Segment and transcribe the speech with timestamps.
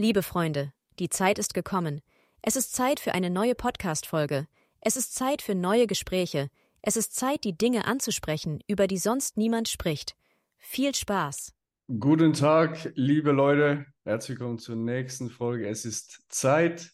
[0.00, 2.00] Liebe Freunde, die Zeit ist gekommen.
[2.40, 4.46] Es ist Zeit für eine neue Podcast-Folge.
[4.80, 6.48] Es ist Zeit für neue Gespräche.
[6.80, 10.16] Es ist Zeit, die Dinge anzusprechen, über die sonst niemand spricht.
[10.56, 11.52] Viel Spaß!
[11.98, 13.84] Guten Tag, liebe Leute.
[14.06, 15.68] Herzlich willkommen zur nächsten Folge.
[15.68, 16.92] Es ist Zeit,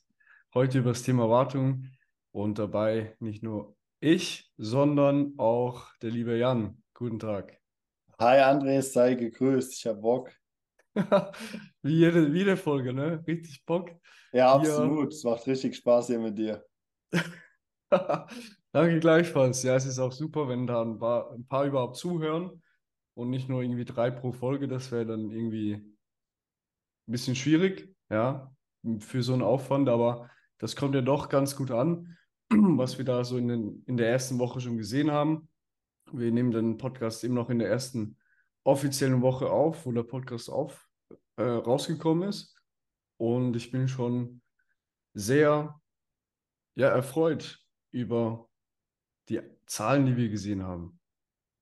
[0.53, 1.87] heute über das Thema Wartung
[2.33, 6.83] und dabei nicht nur ich, sondern auch der liebe Jan.
[6.93, 7.57] Guten Tag.
[8.19, 9.75] Hi Andres, sei gegrüßt.
[9.75, 10.33] Ich hab Bock.
[11.83, 13.23] Wie jede, wie jede Folge, ne?
[13.27, 13.91] Richtig Bock.
[14.33, 15.13] Ja, absolut.
[15.13, 16.65] Es macht richtig Spaß hier mit dir.
[18.73, 19.63] Danke gleichfalls.
[19.63, 22.63] Ja, es ist auch super, wenn da ein paar, ein paar überhaupt zuhören
[23.15, 24.69] und nicht nur irgendwie drei pro Folge.
[24.69, 25.97] Das wäre dann irgendwie ein
[27.07, 28.51] bisschen schwierig, ja,
[28.99, 29.89] für so einen Aufwand.
[29.89, 32.17] Aber das kommt ja doch ganz gut an,
[32.51, 35.49] was wir da so in, den, in der ersten Woche schon gesehen haben.
[36.13, 38.17] Wir nehmen den Podcast eben noch in der ersten
[38.67, 40.89] offiziellen Woche auf, wo der Podcast auf,
[41.37, 42.55] äh, rausgekommen ist.
[43.17, 44.43] Und ich bin schon
[45.15, 45.81] sehr
[46.75, 48.49] ja, erfreut über
[49.29, 51.01] die Zahlen, die wir gesehen haben.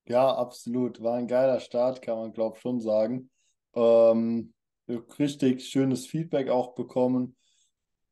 [0.06, 1.02] Ja, absolut.
[1.02, 3.30] War ein geiler Start, kann man glaube schon sagen.
[3.74, 4.52] Ähm,
[4.88, 7.36] richtig schönes Feedback auch bekommen,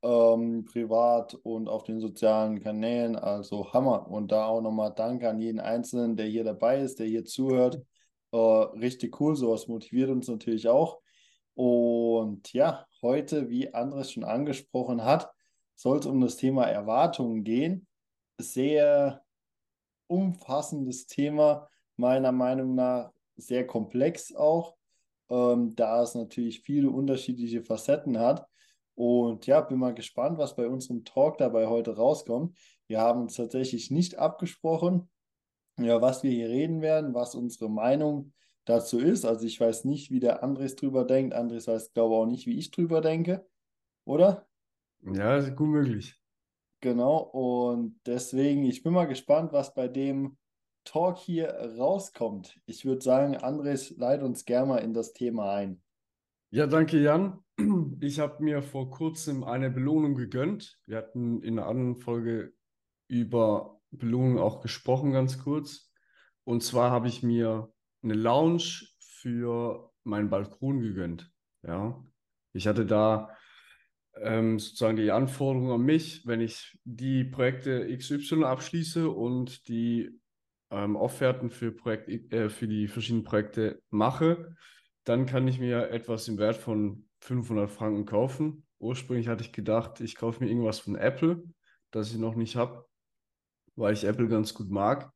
[0.02, 3.16] ähm, privat und auf den sozialen Kanälen.
[3.16, 4.08] Also Hammer.
[4.08, 7.82] Und da auch nochmal Danke an jeden Einzelnen, der hier dabei ist, der hier zuhört.
[8.32, 11.00] Äh, richtig cool, sowas motiviert uns natürlich auch.
[11.54, 15.30] Und ja, heute, wie Andres schon angesprochen hat,
[15.74, 17.86] soll es um das Thema Erwartungen gehen.
[18.38, 19.22] Sehr
[20.06, 24.76] umfassendes Thema, meiner Meinung nach sehr komplex auch,
[25.30, 28.46] ähm, da es natürlich viele unterschiedliche Facetten hat.
[28.94, 32.56] Und ja, bin mal gespannt, was bei unserem Talk dabei heute rauskommt.
[32.86, 35.10] Wir haben uns tatsächlich nicht abgesprochen,
[35.78, 38.32] ja, was wir hier reden werden, was unsere Meinung
[38.64, 39.24] dazu ist.
[39.24, 41.34] Also ich weiß nicht, wie der Andres drüber denkt.
[41.34, 43.46] Andres weiß, glaube auch nicht, wie ich drüber denke,
[44.04, 44.46] oder?
[45.02, 46.18] Ja, ist gut möglich.
[46.80, 50.36] Genau, und deswegen, ich bin mal gespannt, was bei dem
[50.84, 52.60] Talk hier rauskommt.
[52.66, 55.80] Ich würde sagen, Andres, leit uns gerne mal in das Thema ein.
[56.50, 57.38] Ja, danke, Jan.
[58.00, 60.80] Ich habe mir vor kurzem eine Belohnung gegönnt.
[60.86, 62.52] Wir hatten in einer anderen Folge
[63.06, 65.92] über Belohnung auch gesprochen, ganz kurz.
[66.44, 67.72] Und zwar habe ich mir
[68.02, 71.30] eine Lounge für meinen Balkon gegönnt.
[71.62, 72.04] Ja,
[72.52, 73.36] ich hatte da
[74.16, 80.20] ähm, sozusagen die Anforderung an mich, wenn ich die Projekte XY abschließe und die
[80.70, 84.56] ähm, Offerten für, Projekt, äh, für die verschiedenen Projekte mache,
[85.04, 88.66] dann kann ich mir etwas im Wert von 500 Franken kaufen.
[88.78, 91.42] Ursprünglich hatte ich gedacht, ich kaufe mir irgendwas von Apple,
[91.90, 92.86] das ich noch nicht habe,
[93.76, 95.12] weil ich Apple ganz gut mag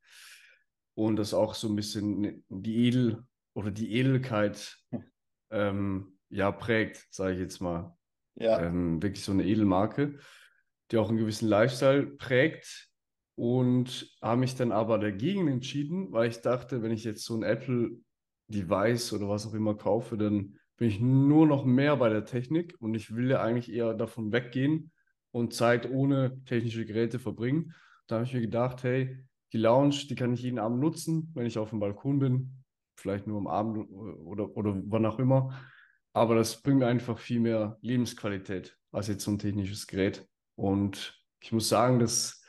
[0.95, 3.23] und das auch so ein bisschen die Edel
[3.55, 4.77] oder die Edelkeit
[5.51, 7.97] ähm, ja prägt, sage ich jetzt mal.
[8.35, 10.19] Ja, Ähm, wirklich so eine Edelmarke,
[10.91, 12.89] die auch einen gewissen Lifestyle prägt
[13.35, 17.43] und habe mich dann aber dagegen entschieden, weil ich dachte, wenn ich jetzt so ein
[17.43, 17.93] Apple
[18.49, 22.75] Device oder was auch immer kaufe, dann bin ich nur noch mehr bei der Technik
[22.79, 24.93] und ich will ja eigentlich eher davon weggehen
[25.31, 27.75] und Zeit ohne technische Geräte verbringen.
[28.07, 29.19] Da habe ich mir gedacht, hey,
[29.53, 32.65] die Lounge, die kann ich jeden Abend nutzen, wenn ich auf dem Balkon bin,
[32.97, 35.59] vielleicht nur am Abend oder, oder wann auch immer.
[36.13, 40.27] Aber das bringt mir einfach viel mehr Lebensqualität als jetzt so ein technisches Gerät.
[40.55, 42.43] Und ich muss sagen, das,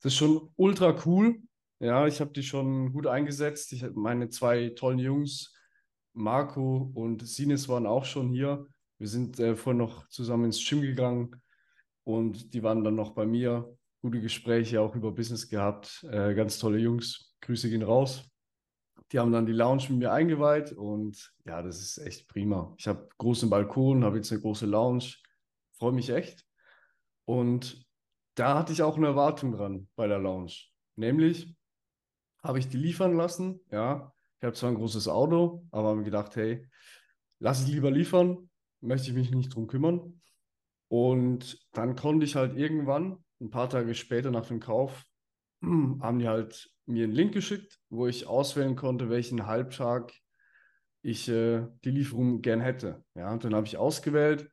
[0.00, 1.40] das ist schon ultra cool.
[1.78, 3.72] Ja, ich habe die schon gut eingesetzt.
[3.72, 5.54] Ich, meine zwei tollen Jungs,
[6.12, 8.66] Marco und Sines, waren auch schon hier.
[8.98, 11.40] Wir sind äh, vorhin noch zusammen ins Gym gegangen
[12.04, 13.76] und die waren dann noch bei mir.
[14.02, 16.04] Gute Gespräche auch über Business gehabt.
[16.10, 17.36] Äh, ganz tolle Jungs.
[17.40, 18.28] Grüße gehen raus.
[19.12, 22.74] Die haben dann die Lounge mit mir eingeweiht und ja, das ist echt prima.
[22.78, 25.04] Ich habe großen Balkon, habe jetzt eine große Lounge,
[25.78, 26.44] freue mich echt.
[27.26, 27.86] Und
[28.34, 30.52] da hatte ich auch eine Erwartung dran bei der Lounge.
[30.96, 31.54] Nämlich
[32.42, 33.60] habe ich die liefern lassen.
[33.70, 36.68] Ja, ich habe zwar ein großes Auto, aber habe mir gedacht, hey,
[37.38, 40.20] lass ich lieber liefern, möchte ich mich nicht drum kümmern.
[40.88, 45.04] Und dann konnte ich halt irgendwann, ein paar Tage später nach dem Kauf,
[45.62, 50.12] haben die halt mir einen Link geschickt, wo ich auswählen konnte, welchen Halbtag
[51.02, 53.04] ich äh, die Lieferung gern hätte.
[53.14, 54.50] Ja, und dann habe ich ausgewählt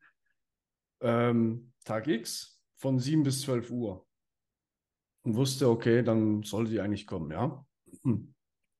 [1.02, 4.06] ähm, Tag X von 7 bis 12 Uhr
[5.24, 7.66] und wusste, okay, dann sollte die eigentlich kommen, ja.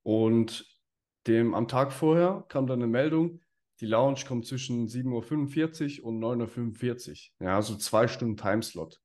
[0.02, 0.80] Und
[1.26, 3.42] dem am Tag vorher kam dann eine Meldung,
[3.80, 7.10] die Lounge kommt zwischen 7.45 Uhr und 9.45
[7.40, 7.46] Uhr.
[7.46, 9.00] Ja, also zwei Stunden Timeslot.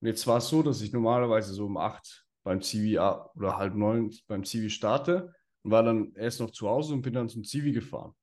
[0.00, 3.74] Und jetzt war es so, dass ich normalerweise so um 8 beim Zivi oder halb
[3.74, 7.44] neun beim Zivi starte und war dann erst noch zu Hause und bin dann zum
[7.44, 8.14] Zivi gefahren.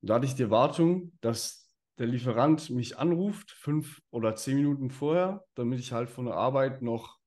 [0.00, 4.90] Und da hatte ich die Erwartung, dass der Lieferant mich anruft, fünf oder zehn Minuten
[4.90, 7.18] vorher, damit ich halt von der Arbeit noch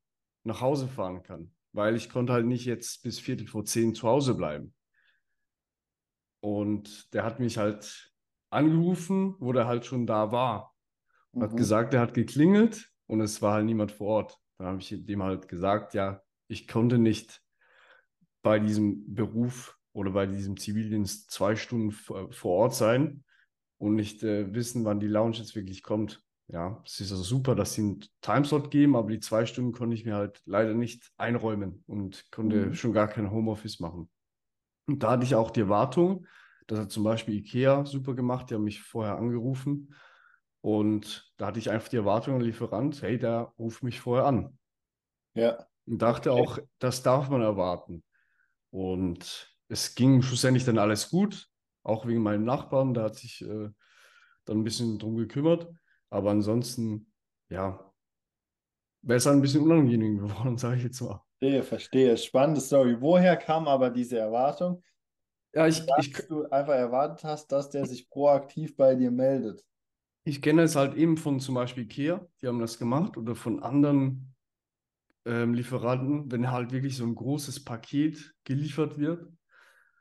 [0.43, 1.53] nach Hause fahren kann.
[1.71, 4.73] Weil ich konnte halt nicht jetzt bis Viertel vor zehn zu Hause bleiben.
[6.41, 8.13] Und der hat mich halt
[8.49, 10.75] angerufen, wo der halt schon da war.
[11.31, 11.43] Mhm.
[11.43, 14.39] Hat gesagt, er hat geklingelt und es war halt niemand vor Ort.
[14.57, 17.41] Dann habe ich dem halt gesagt, ja, ich konnte nicht
[18.41, 23.23] bei diesem Beruf oder bei diesem Zivildienst zwei Stunden vor Ort sein
[23.77, 26.23] und nicht äh, wissen, wann die Lounge jetzt wirklich kommt.
[26.49, 29.95] Ja, es ist also super, dass sie einen Timeslot geben, aber die zwei Stunden konnte
[29.95, 32.73] ich mir halt leider nicht einräumen und konnte mhm.
[32.73, 34.09] schon gar kein Homeoffice machen.
[34.87, 36.25] Und da hatte ich auch die Erwartung,
[36.67, 39.93] das hat zum Beispiel IKEA super gemacht, die haben mich vorher angerufen
[40.61, 44.57] und da hatte ich einfach die Erwartung an Lieferant, hey, der ruft mich vorher an.
[45.33, 45.67] Ja.
[45.85, 46.41] Und dachte okay.
[46.41, 48.03] auch, das darf man erwarten.
[48.71, 51.49] Und es ging schlussendlich dann alles gut,
[51.83, 53.69] auch wegen meinem Nachbarn, da hat sich äh,
[54.45, 55.67] dann ein bisschen drum gekümmert.
[56.09, 57.11] Aber ansonsten,
[57.49, 57.93] ja,
[59.01, 61.21] wäre es ein bisschen unangenehm geworden, sage ich jetzt mal.
[61.39, 62.17] Verstehe, verstehe.
[62.17, 62.97] Spannende Story.
[62.99, 64.83] Woher kam aber diese Erwartung?
[65.53, 69.63] Ja, ich, dass ich, du einfach erwartet hast, dass der sich proaktiv bei dir meldet.
[70.27, 73.63] Ich kenne es halt eben von zum Beispiel Ikea, die haben das gemacht, oder von
[73.63, 74.35] anderen
[75.23, 79.25] ähm, Lieferanten, wenn halt wirklich so ein großes Paket geliefert wird.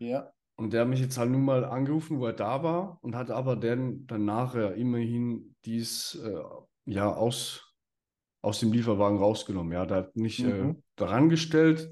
[0.00, 0.32] Ja.
[0.56, 3.31] Und der hat mich jetzt halt nun mal angerufen, wo er da war und hat
[3.31, 6.43] aber dann, dann nachher immerhin dies äh,
[6.87, 7.72] ja aus,
[8.43, 9.75] aus dem Lieferwagen rausgenommen.
[9.75, 10.70] Ja, der hat nicht äh, mhm.
[10.70, 11.88] äh, daran gestellt,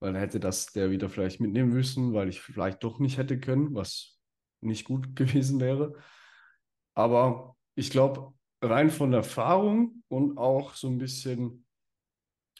[0.00, 3.38] weil er hätte das der wieder vielleicht mitnehmen müssen, weil ich vielleicht doch nicht hätte
[3.38, 4.18] können, was
[4.60, 5.94] nicht gut gewesen wäre.
[6.94, 11.64] Aber ich glaube, rein von der Erfahrung und auch so ein bisschen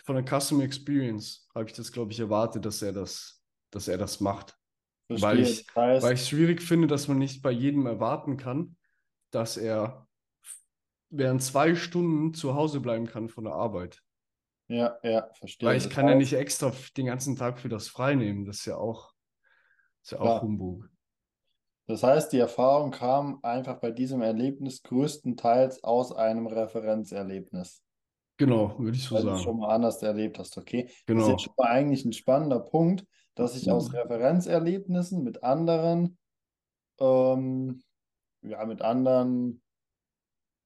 [0.04, 3.98] von der Customer Experience habe ich das, glaube ich, erwartet, dass er das, dass er
[3.98, 4.56] das macht.
[5.08, 5.28] Verstehe.
[5.28, 8.76] Weil ich, heißt, weil ich es schwierig finde, dass man nicht bei jedem erwarten kann,
[9.32, 10.06] dass er
[11.10, 14.02] während zwei Stunden zu Hause bleiben kann von der Arbeit.
[14.68, 15.68] Ja, ja, verstehe.
[15.68, 18.44] Weil ich das kann heißt, ja nicht extra den ganzen Tag für das frei nehmen.
[18.44, 19.12] Das ist ja auch,
[20.02, 20.88] ist ja auch Humbug.
[21.86, 27.82] Das heißt, die Erfahrung kam einfach bei diesem Erlebnis größtenteils aus einem Referenzerlebnis.
[28.38, 29.34] Genau, würde ich so weil sagen.
[29.34, 30.90] Weil du schon mal anders erlebt hast, okay?
[31.06, 31.20] Genau.
[31.20, 33.98] Das ist jetzt schon mal eigentlich ein spannender Punkt, dass ich aus mhm.
[33.98, 36.18] Referenzerlebnissen mit anderen,
[36.98, 37.82] ähm,
[38.42, 39.62] ja, mit anderen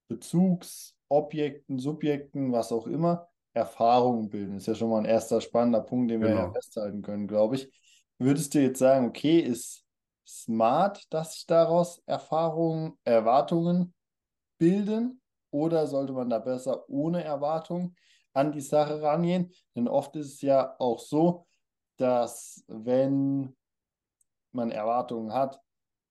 [0.08, 4.54] Bezugsobjekten, Subjekten, was auch immer, Erfahrungen bilden.
[4.54, 6.52] Das ist ja schon mal ein erster spannender Punkt, den wir ja genau.
[6.52, 7.70] festhalten können, glaube ich.
[8.18, 9.84] Würdest du jetzt sagen, okay, ist
[10.30, 13.94] smart, dass sich daraus Erfahrungen, Erwartungen
[14.58, 15.20] bilden?
[15.50, 17.96] Oder sollte man da besser ohne Erwartung
[18.32, 19.52] an die Sache rangehen?
[19.74, 21.46] Denn oft ist es ja auch so,
[21.96, 23.56] dass wenn
[24.52, 25.60] man Erwartungen hat,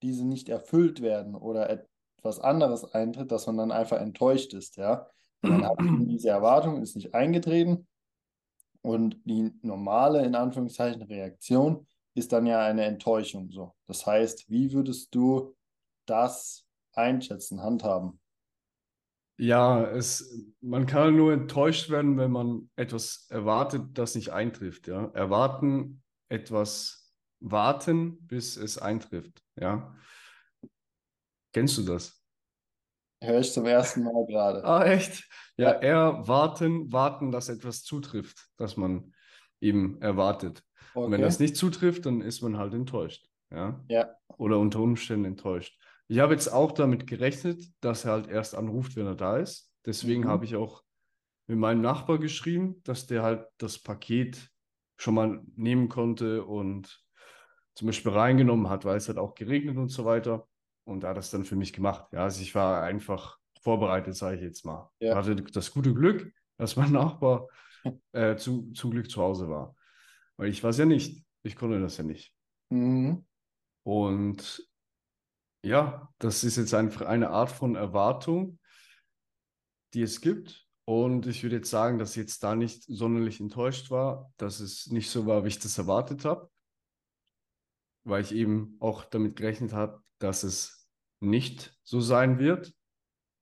[0.02, 5.08] diese nicht erfüllt werden oder etwas anderes eintritt, dass man dann einfach enttäuscht ist, ja.
[5.42, 7.88] Man hat diese Erwartung, ist nicht eingetreten
[8.82, 13.76] und die normale, in Anführungszeichen, Reaktion ist dann ja eine Enttäuschung so.
[13.88, 15.56] Das heißt, wie würdest du
[16.06, 18.20] das einschätzen, handhaben?
[19.38, 24.88] Ja, es, man kann nur enttäuscht werden, wenn man etwas erwartet, das nicht eintrifft.
[24.88, 25.12] Ja?
[25.14, 29.42] Erwarten, etwas warten, bis es eintrifft.
[29.56, 29.96] Ja?
[31.54, 32.22] Kennst du das?
[33.22, 34.64] Hör ich zum ersten Mal gerade.
[34.64, 35.28] Ah, echt?
[35.58, 39.14] Ja, ja, eher warten, warten, dass etwas zutrifft, das man
[39.62, 40.64] eben erwartet.
[40.94, 41.06] Okay.
[41.06, 43.28] Und wenn das nicht zutrifft, dann ist man halt enttäuscht.
[43.52, 43.84] Ja.
[43.88, 44.10] ja.
[44.38, 45.80] Oder unter Umständen enttäuscht.
[46.08, 49.72] Ich habe jetzt auch damit gerechnet, dass er halt erst anruft, wenn er da ist.
[49.86, 50.28] Deswegen mhm.
[50.28, 50.84] habe ich auch
[51.48, 54.50] mit meinem Nachbar geschrieben, dass der halt das Paket
[54.98, 57.04] schon mal nehmen konnte und
[57.76, 60.48] zum Beispiel reingenommen hat, weil es hat auch geregnet und so weiter.
[60.84, 62.06] Und er hat das dann für mich gemacht.
[62.12, 64.90] Ja, also ich war einfach vorbereitet, sage ich jetzt mal.
[65.00, 65.16] Ja.
[65.16, 67.48] Hatte das gute Glück, dass mein Nachbar
[68.12, 69.76] äh, zu, zum Glück zu Hause war.
[70.40, 71.26] Weil ich war es ja nicht.
[71.44, 72.34] Ich konnte das ja nicht.
[72.70, 73.26] Mhm.
[73.84, 74.66] Und
[75.66, 78.58] ja, das ist jetzt einfach eine Art von Erwartung,
[79.94, 80.66] die es gibt.
[80.86, 84.88] Und ich würde jetzt sagen, dass ich jetzt da nicht sonderlich enttäuscht war, dass es
[84.88, 86.50] nicht so war, wie ich das erwartet habe,
[88.06, 92.74] weil ich eben auch damit gerechnet habe, dass es nicht so sein wird.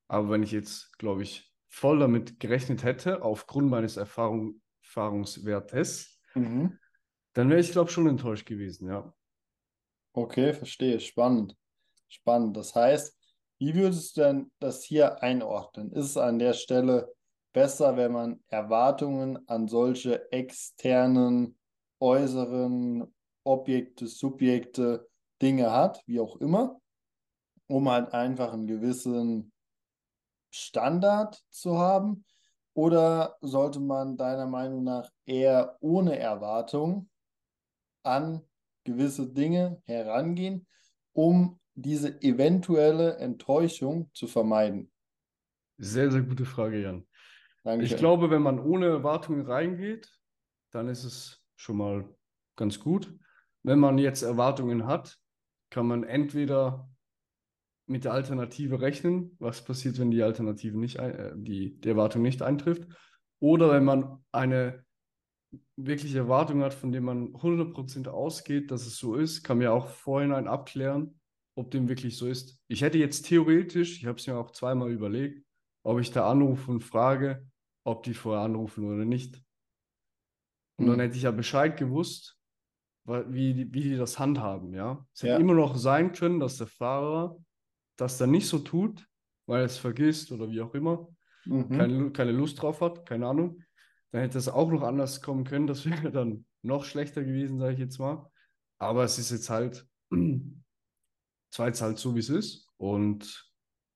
[0.07, 6.79] Aber wenn ich jetzt, glaube ich, voll damit gerechnet hätte, aufgrund meines Erfahrung, Erfahrungswertes, mhm.
[7.37, 9.13] Dann wäre ich, glaube ich, schon enttäuscht gewesen, ja.
[10.13, 10.99] Okay, verstehe.
[10.99, 11.55] Spannend.
[12.07, 12.57] Spannend.
[12.57, 13.15] Das heißt,
[13.59, 15.91] wie würdest du denn das hier einordnen?
[15.91, 17.13] Ist es an der Stelle
[17.53, 21.57] besser, wenn man Erwartungen an solche externen,
[21.99, 23.13] äußeren
[23.43, 25.07] Objekte, Subjekte,
[25.41, 26.79] Dinge hat, wie auch immer?
[27.67, 29.51] um halt einfach einen gewissen
[30.49, 32.25] Standard zu haben?
[32.73, 37.09] Oder sollte man deiner Meinung nach eher ohne Erwartung
[38.07, 38.41] an
[38.83, 40.65] gewisse Dinge herangehen,
[41.13, 44.91] um diese eventuelle Enttäuschung zu vermeiden?
[45.77, 47.07] Sehr, sehr gute Frage, Jan.
[47.63, 47.85] Danke.
[47.85, 50.09] Ich glaube, wenn man ohne Erwartungen reingeht,
[50.71, 52.15] dann ist es schon mal
[52.55, 53.13] ganz gut.
[53.63, 55.17] Wenn man jetzt Erwartungen hat,
[55.69, 56.89] kann man entweder
[57.85, 62.41] mit der Alternative rechnen, was passiert, wenn die Alternative nicht, äh, die, die Erwartung nicht
[62.41, 62.87] eintrifft,
[63.39, 64.83] oder wenn man eine
[65.75, 69.71] wirkliche Erwartung hat, von der man 100% ausgeht, dass es so ist, kann man ja
[69.71, 71.19] auch vorhinein abklären,
[71.55, 72.59] ob dem wirklich so ist.
[72.67, 75.45] Ich hätte jetzt theoretisch, ich habe es mir auch zweimal überlegt,
[75.83, 77.47] ob ich da anrufe und frage,
[77.83, 79.41] ob die vorher anrufen oder nicht.
[80.77, 80.89] Und mhm.
[80.91, 82.37] dann hätte ich ja Bescheid gewusst,
[83.05, 85.05] wie die, wie die das handhaben, ja.
[85.13, 85.31] Es ja.
[85.31, 87.37] hätte immer noch sein können, dass der Fahrer
[87.95, 89.07] das dann nicht so tut,
[89.45, 91.07] weil er es vergisst oder wie auch immer,
[91.45, 91.69] mhm.
[91.69, 93.63] keine, keine Lust drauf hat, keine Ahnung.
[94.11, 97.73] Dann hätte es auch noch anders kommen können, das wäre dann noch schlechter gewesen, sage
[97.73, 98.29] ich jetzt mal.
[98.79, 102.67] Aber es ist jetzt halt, es war jetzt halt so, wie es ist.
[102.77, 103.51] Und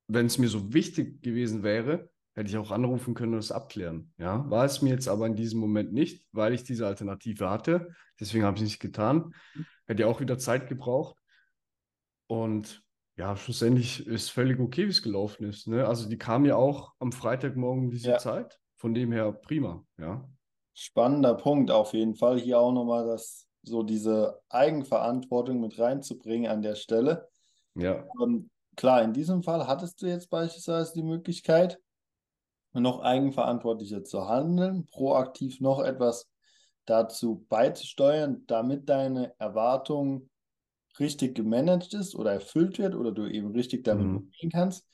[0.07, 4.13] wenn es mir so wichtig gewesen wäre, hätte ich auch anrufen können und es abklären.
[4.17, 7.93] Ja, war es mir jetzt aber in diesem Moment nicht, weil ich diese Alternative hatte.
[8.19, 9.33] Deswegen habe ich es nicht getan.
[9.85, 11.17] Hätte ja auch wieder Zeit gebraucht.
[12.27, 12.83] Und
[13.17, 15.67] ja, schlussendlich ist völlig okay, wie es gelaufen ist.
[15.67, 15.85] Ne?
[15.85, 18.17] Also die kam ja auch am Freitagmorgen diese ja.
[18.17, 18.60] Zeit.
[18.81, 20.27] Von dem her prima, ja.
[20.73, 22.39] Spannender Punkt auf jeden Fall.
[22.39, 27.29] Hier auch nochmal das, so diese Eigenverantwortung mit reinzubringen an der Stelle.
[27.75, 28.03] Ja.
[28.17, 31.79] Und klar, in diesem Fall hattest du jetzt beispielsweise die Möglichkeit,
[32.73, 36.27] noch eigenverantwortlicher zu handeln, proaktiv noch etwas
[36.85, 40.27] dazu beizusteuern, damit deine Erwartung
[40.99, 44.17] richtig gemanagt ist oder erfüllt wird oder du eben richtig damit mhm.
[44.17, 44.87] umgehen kannst.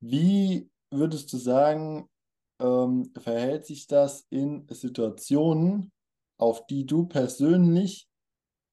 [0.00, 2.08] Wie würdest du sagen,
[2.60, 5.92] ähm, verhält sich das in Situationen,
[6.38, 8.08] auf die du persönlich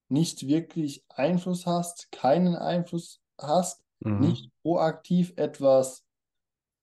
[0.10, 4.20] nicht wirklich Einfluss hast, keinen Einfluss hast, mhm.
[4.20, 6.04] nicht proaktiv etwas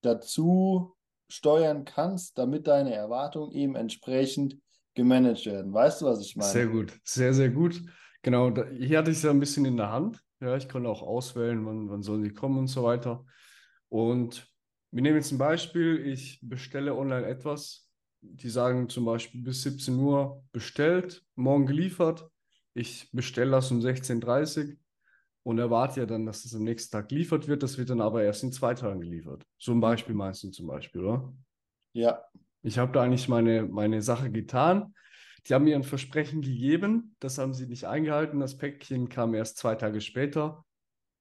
[0.03, 0.95] dazu
[1.31, 4.59] steuern kannst, damit deine Erwartungen eben entsprechend
[4.95, 5.73] gemanagt werden.
[5.73, 6.51] Weißt du, was ich meine?
[6.51, 7.83] Sehr gut, sehr, sehr gut.
[8.23, 10.23] Genau, da, hier hatte ich es ja ein bisschen in der Hand.
[10.41, 13.25] Ja, ich konnte auch auswählen, wann, wann sollen sie kommen und so weiter.
[13.89, 14.49] Und
[14.91, 16.07] wir nehmen jetzt ein Beispiel.
[16.07, 17.89] Ich bestelle online etwas.
[18.21, 22.29] Die sagen zum Beispiel bis 17 Uhr bestellt, morgen geliefert.
[22.75, 24.77] Ich bestelle das um 16.30 Uhr
[25.45, 27.63] und erwarte ja dann, dass es am nächsten Tag geliefert wird.
[27.63, 29.45] Das wird dann aber erst in zwei Tagen geliefert.
[29.57, 31.33] So ein Beispiel meinst du zum Beispiel, oder?
[31.93, 32.25] Ja.
[32.63, 34.95] Ich habe da eigentlich meine, meine Sache getan.
[35.47, 38.41] Die haben mir ein Versprechen gegeben, das haben sie nicht eingehalten.
[38.41, 40.65] Das Päckchen kam erst zwei Tage später.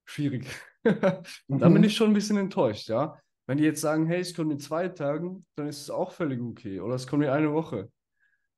[0.05, 0.47] Schwierig.
[0.83, 1.83] da bin mhm.
[1.83, 3.19] ich schon ein bisschen enttäuscht, ja.
[3.48, 6.42] Wenn die jetzt sagen, hey, es kommt in zwei Tagen, dann ist es auch völlig
[6.42, 6.82] okay.
[6.82, 7.89] Oder es kommt in eine Woche.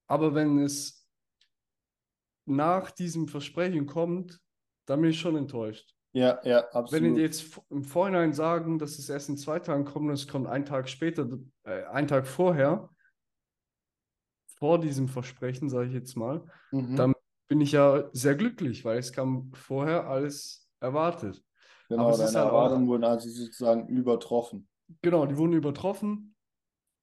[0.07, 1.07] Aber wenn es
[2.45, 4.41] nach diesem Versprechen kommt,
[4.87, 5.93] dann bin ich schon enttäuscht.
[6.13, 6.91] Ja, ja, absolut.
[6.91, 10.27] Wenn die jetzt im Vorhinein sagen, dass es erst in zwei Tagen kommt und es
[10.27, 11.29] kommt einen Tag später,
[11.63, 12.89] äh, einen Tag vorher,
[14.57, 16.95] vor diesem Versprechen, sage ich jetzt mal, mhm.
[16.95, 17.13] dann
[17.47, 21.43] bin ich ja sehr glücklich, weil es kam vorher alles erwartet.
[21.89, 24.67] Genau, Aber deine halt Erwartungen wurden also sozusagen übertroffen.
[25.01, 26.35] Genau, die wurden übertroffen.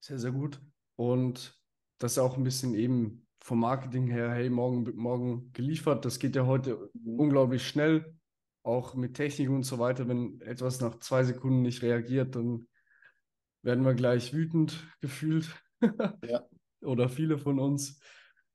[0.01, 0.61] Sehr, sehr gut.
[0.97, 1.59] Und
[1.99, 6.05] das ist auch ein bisschen eben vom Marketing her, hey, morgen, morgen geliefert.
[6.05, 7.21] Das geht ja heute mhm.
[7.21, 8.17] unglaublich schnell,
[8.63, 10.09] auch mit Technik und so weiter.
[10.09, 12.67] Wenn etwas nach zwei Sekunden nicht reagiert, dann
[13.63, 15.55] werden wir gleich wütend gefühlt.
[16.25, 16.43] ja.
[16.83, 18.01] Oder viele von uns,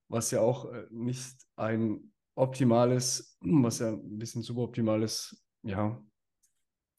[0.08, 6.02] was ja auch äh, nicht ein optimales, was ja ein bisschen suboptimales, ja,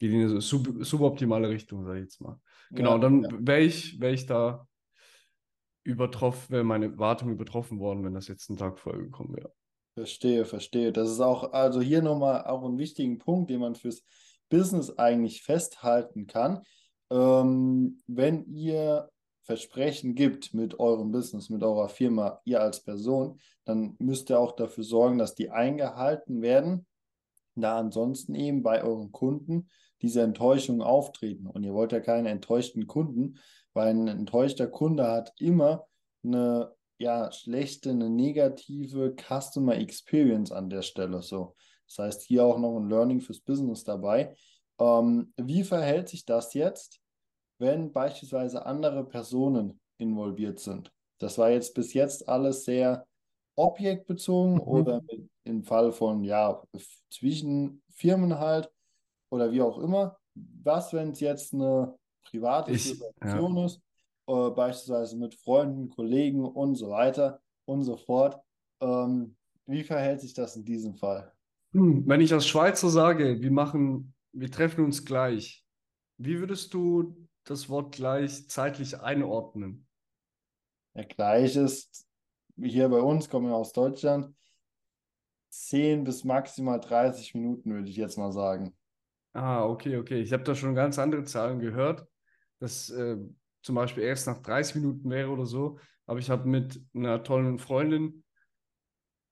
[0.03, 2.37] geht in eine sub suboptimale Richtung, sage ich jetzt mal.
[2.71, 3.29] Genau, ja, dann ja.
[3.39, 4.67] wäre ich, wär ich da
[5.83, 9.53] übertroffen, wäre meine Wartung übertroffen worden, wenn das jetzt einen Tag vorher gekommen wäre.
[9.93, 10.91] Verstehe, verstehe.
[10.91, 14.03] Das ist auch, also hier nochmal auch ein wichtigen Punkt, den man fürs
[14.49, 16.63] Business eigentlich festhalten kann.
[17.09, 19.09] Ähm, wenn ihr
[19.43, 24.53] Versprechen gibt mit eurem Business, mit eurer Firma, ihr als Person, dann müsst ihr auch
[24.53, 26.87] dafür sorgen, dass die eingehalten werden,
[27.55, 29.69] da ansonsten eben bei euren Kunden
[30.03, 31.47] diese Enttäuschungen auftreten.
[31.47, 33.39] Und ihr wollt ja keine enttäuschten Kunden,
[33.73, 35.87] weil ein enttäuschter Kunde hat immer
[36.23, 41.21] eine ja, schlechte, eine negative Customer Experience an der Stelle.
[41.21, 41.55] So.
[41.87, 44.35] Das heißt, hier auch noch ein Learning fürs Business dabei.
[44.79, 46.99] Ähm, wie verhält sich das jetzt,
[47.57, 50.91] wenn beispielsweise andere Personen involviert sind?
[51.19, 53.07] Das war jetzt bis jetzt alles sehr
[53.55, 54.61] objektbezogen mhm.
[54.61, 55.01] oder
[55.43, 56.61] im Fall von, ja,
[57.09, 58.71] zwischen Firmen halt.
[59.33, 63.65] Oder wie auch immer, was, wenn es jetzt eine private Ich, Situation ja.
[63.65, 63.81] ist,
[64.27, 68.39] äh, beispielsweise mit Freunden, Kollegen und so weiter und so fort.
[68.79, 69.35] Ähm,
[69.65, 71.33] wie verhält sich das in diesem Fall?
[71.73, 75.65] Hm, Wenn ich als Schweizer sage, wir machen, wir treffen uns gleich,
[76.17, 79.87] wie würdest du das Wort gleich zeitlich einordnen?
[80.93, 82.05] Ja, gleich ist
[82.55, 84.35] hier bei uns, kommen wir aus Deutschland,
[85.49, 88.75] 10 bis maximal 30 Minuten, würde ich jetzt mal sagen.
[89.33, 90.21] Ah, okay, okay.
[90.21, 92.07] Ich habe da schon ganz andere Zahlen gehört,
[92.59, 93.17] dass äh,
[93.63, 95.79] zum Beispiel erst nach 30 Minuten wäre oder so.
[96.05, 98.23] Aber ich habe mit einer tollen Freundin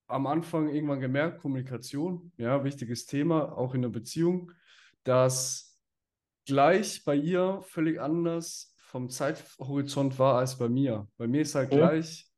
[0.07, 4.51] am Anfang irgendwann gemerkt, Kommunikation, ja, wichtiges Thema, auch in der Beziehung,
[5.03, 5.79] dass
[6.47, 11.09] gleich bei ihr völlig anders vom Zeithorizont war als bei mir.
[11.17, 11.71] Bei mir ist halt Okay.
[11.71, 12.31] gleich,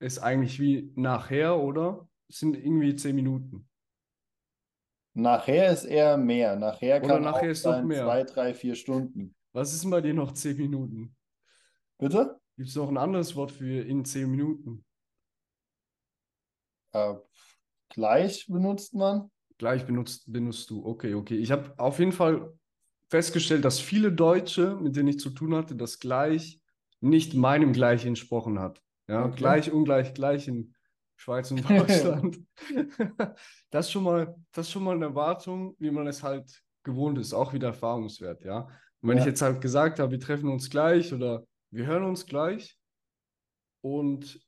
[0.00, 2.08] ist eigentlich wie nachher, oder?
[2.28, 3.69] Es sind irgendwie 10 Minuten.
[5.14, 6.56] Nachher ist eher mehr.
[6.56, 8.04] Nachher Oder kann nachher auch ist noch sein mehr.
[8.04, 9.36] zwei, drei, vier Stunden.
[9.52, 11.16] Was ist denn bei dir noch 10 Minuten?
[11.98, 12.40] Bitte?
[12.56, 14.84] Gibt es noch ein anderes Wort für in 10 Minuten?
[16.92, 17.14] Äh,
[17.90, 19.30] gleich benutzt man.
[19.58, 20.84] Gleich benutzt, benutzt du.
[20.86, 21.36] Okay, okay.
[21.36, 22.54] Ich habe auf jeden Fall
[23.08, 26.60] festgestellt, dass viele Deutsche, mit denen ich zu tun hatte, das gleich
[27.00, 28.82] nicht meinem gleich entsprochen hat.
[29.08, 29.36] Ja, Okay.
[29.36, 30.74] gleich, ungleich, gleich in
[31.20, 32.40] Schweiz und Deutschland.
[33.70, 37.18] Das ist schon mal, das ist schon mal eine Erwartung, wie man es halt gewohnt
[37.18, 38.62] ist, auch wieder Erfahrungswert, ja.
[39.00, 39.30] Und wenn ich Ja.
[39.30, 42.76] jetzt halt gesagt habe, wir treffen uns gleich oder wir hören uns gleich
[43.82, 44.40] und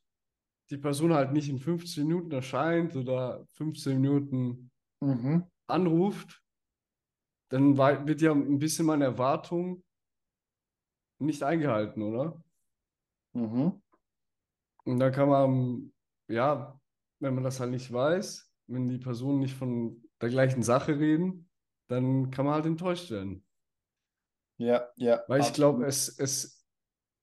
[0.71, 5.45] die Person halt nicht in 15 Minuten erscheint oder 15 Minuten Mhm.
[5.67, 6.43] anruft,
[7.50, 9.85] dann wird ja ein bisschen meine Erwartung
[11.19, 12.43] nicht eingehalten, oder?
[13.35, 13.83] Mhm.
[14.85, 15.93] Und dann kann man,
[16.32, 16.80] ja,
[17.20, 21.48] wenn man das halt nicht weiß, wenn die Personen nicht von der gleichen Sache reden,
[21.88, 23.44] dann kann man halt enttäuscht werden.
[24.58, 26.64] Ja, ja, Weil ich glaube, es, es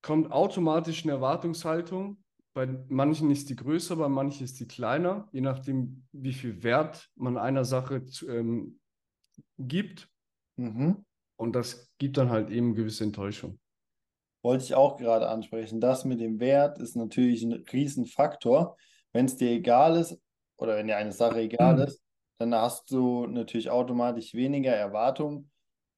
[0.01, 2.23] kommt automatisch eine Erwartungshaltung.
[2.53, 7.09] Bei manchen ist die größer, bei manchen ist die kleiner, je nachdem, wie viel Wert
[7.15, 8.79] man einer Sache zu, ähm,
[9.57, 10.09] gibt.
[10.57, 11.05] Mhm.
[11.37, 13.59] Und das gibt dann halt eben gewisse Enttäuschung.
[14.43, 15.79] Wollte ich auch gerade ansprechen.
[15.79, 18.77] Das mit dem Wert ist natürlich ein Riesenfaktor.
[19.13, 20.19] Wenn es dir egal ist
[20.57, 22.01] oder wenn dir eine Sache egal ist,
[22.37, 25.51] dann hast du natürlich automatisch weniger Erwartungen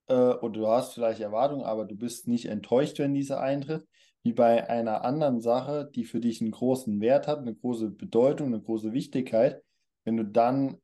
[0.07, 3.87] äh, oder du hast vielleicht Erwartungen, aber du bist nicht enttäuscht, wenn diese eintritt,
[4.23, 8.47] wie bei einer anderen Sache, die für dich einen großen Wert hat, eine große Bedeutung,
[8.47, 9.63] eine große Wichtigkeit.
[10.03, 10.79] Wenn du dann,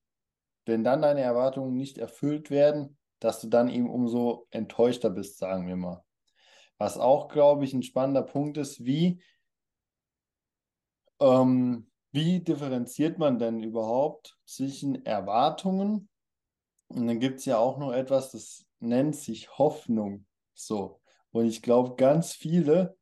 [0.65, 5.67] wenn dann deine Erwartungen nicht erfüllt werden, dass du dann eben umso enttäuschter bist, sagen
[5.67, 6.03] wir mal.
[6.77, 9.21] Was auch, glaube ich, ein spannender Punkt ist, wie,
[11.19, 16.10] ähm, wie differenziert man denn überhaupt zwischen Erwartungen?
[16.88, 20.25] Und dann gibt es ja auch noch etwas, das nennt sich Hoffnung.
[20.56, 20.99] So.
[21.30, 22.97] Und ich glaube, ganz viele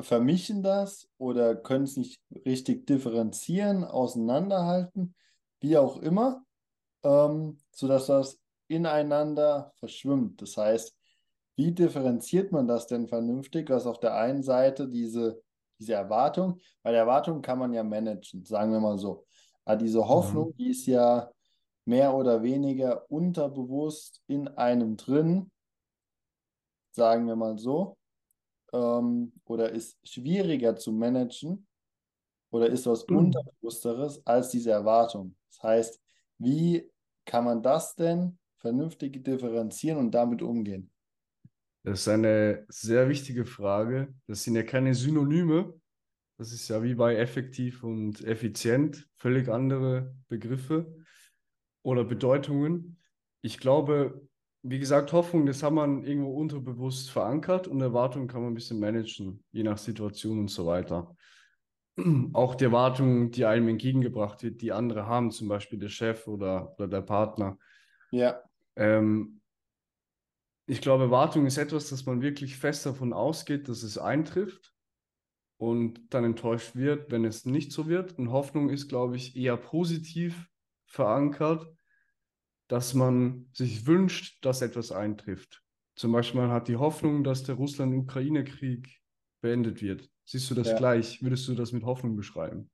[0.00, 5.14] vermischen das oder können es nicht richtig differenzieren, auseinanderhalten,
[5.60, 6.46] wie auch immer,
[7.02, 10.40] ähm, sodass das ineinander verschwimmt.
[10.40, 10.96] Das heißt,
[11.56, 15.42] wie differenziert man das denn vernünftig, was auf der einen Seite diese,
[15.82, 19.26] diese Erwartung, weil Erwartung kann man ja managen, sagen wir mal so.
[19.64, 21.28] Aber diese Hoffnung, die ist ja
[21.84, 25.50] mehr oder weniger unterbewusst in einem drin,
[26.92, 27.96] sagen wir mal so,
[28.72, 31.66] ähm, oder ist schwieriger zu managen
[32.50, 33.16] oder ist was Mhm.
[33.16, 35.34] Unterbewussteres als diese Erwartung.
[35.50, 36.00] Das heißt,
[36.38, 36.88] wie
[37.24, 40.91] kann man das denn vernünftig differenzieren und damit umgehen?
[41.84, 44.14] Das ist eine sehr wichtige Frage.
[44.26, 45.74] Das sind ja keine Synonyme.
[46.38, 50.96] Das ist ja wie bei effektiv und effizient völlig andere Begriffe
[51.82, 52.98] oder Bedeutungen.
[53.42, 54.26] Ich glaube,
[54.62, 58.78] wie gesagt, Hoffnung, das haben man irgendwo unterbewusst verankert und Erwartungen kann man ein bisschen
[58.78, 61.16] managen, je nach Situation und so weiter.
[62.32, 66.72] Auch die Erwartungen, die einem entgegengebracht wird, die andere haben, zum Beispiel der Chef oder,
[66.78, 67.58] oder der Partner.
[68.12, 68.40] Ja,
[68.76, 69.41] Ähm,
[70.66, 74.74] ich glaube, Erwartung ist etwas, dass man wirklich fest davon ausgeht, dass es eintrifft
[75.58, 78.18] und dann enttäuscht wird, wenn es nicht so wird.
[78.18, 80.50] Und Hoffnung ist, glaube ich, eher positiv
[80.86, 81.68] verankert,
[82.68, 85.64] dass man sich wünscht, dass etwas eintrifft.
[85.96, 89.02] Zum Beispiel, man hat die Hoffnung, dass der Russland-Ukraine-Krieg
[89.42, 90.10] beendet wird.
[90.24, 90.76] Siehst du das Ja.
[90.76, 91.22] gleich?
[91.22, 92.71] Würdest du das mit Hoffnung beschreiben?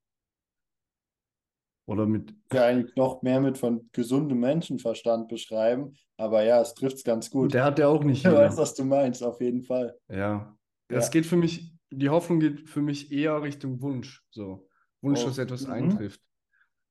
[1.88, 6.96] Oder mit, ja eigentlich noch mehr mit von gesundem Menschenverstand beschreiben, aber ja, es trifft
[6.98, 7.54] es ganz gut.
[7.54, 9.96] der hat ja auch nicht Ich weiß, was du meinst, auf jeden Fall.
[10.08, 10.54] Ja,
[10.88, 11.10] es Ja.
[11.10, 14.22] geht für mich, die Hoffnung geht für mich eher Richtung Wunsch.
[14.30, 14.68] So,
[15.00, 15.72] Wunsch, Oh, dass etwas mhm.
[15.72, 16.20] eintrifft.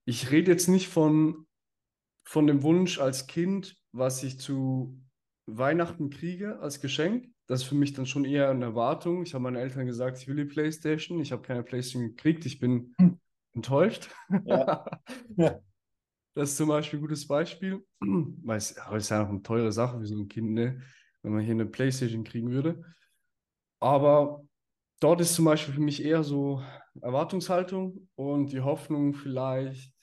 [0.06, 1.46] Ich rede jetzt nicht von,
[2.26, 5.00] von dem Wunsch als Kind, was ich zu
[5.46, 7.28] Weihnachten kriege als Geschenk.
[7.46, 9.22] Das ist für mich dann schon eher eine Erwartung.
[9.22, 11.22] Ich habe meinen Eltern gesagt, ich will die PlayStation.
[11.22, 12.46] Ich habe keine PlayStation gekriegt.
[12.48, 13.20] Ich bin Hm.
[13.58, 14.10] Enttäuscht.
[14.46, 14.86] Ja.
[15.38, 15.60] Ja.
[16.34, 17.86] Das ist zum Beispiel ein gutes Beispiel.
[18.00, 20.82] Weil es aber es ist ja noch eine teure Sache für so ein Kind, ne?
[21.24, 22.84] wenn man hier eine PlayStation kriegen würde.
[23.80, 24.44] Aber
[25.00, 26.64] dort ist zum Beispiel für mich eher so
[27.02, 29.94] Erwartungshaltung und die Hoffnung vielleicht,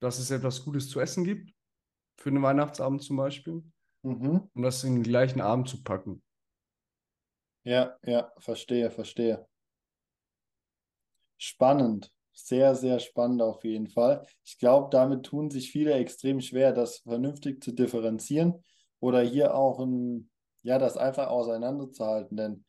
[0.00, 1.52] dass es etwas Gutes zu essen gibt.
[2.18, 3.62] Für einen Weihnachtsabend zum Beispiel.
[4.02, 4.48] Mhm.
[4.54, 6.22] Um das in den gleichen Abend zu packen.
[7.64, 9.46] Ja, ja, verstehe, verstehe.
[11.38, 12.15] Spannend.
[12.38, 14.26] Sehr, sehr spannend auf jeden Fall.
[14.44, 18.62] Ich glaube, damit tun sich viele extrem schwer, das vernünftig zu differenzieren
[19.00, 20.30] oder hier auch ein,
[20.62, 22.36] ja, das einfach auseinanderzuhalten.
[22.36, 22.64] Denn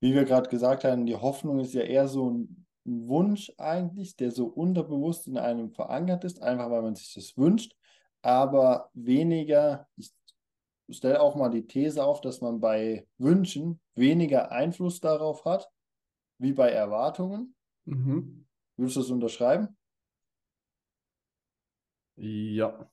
[0.00, 4.30] wie wir gerade gesagt haben, die Hoffnung ist ja eher so ein, Wunsch eigentlich, der
[4.30, 7.74] so unterbewusst in einem verankert ist, einfach weil man sich das wünscht,
[8.20, 10.12] aber weniger, ich
[10.90, 15.70] stelle auch mal die These auf, dass man bei Wünschen weniger Einfluss darauf hat,
[16.36, 17.54] wie bei Erwartungen.
[17.86, 18.43] Mhm.
[18.76, 19.76] Würdest du das unterschreiben?
[22.16, 22.90] Ja.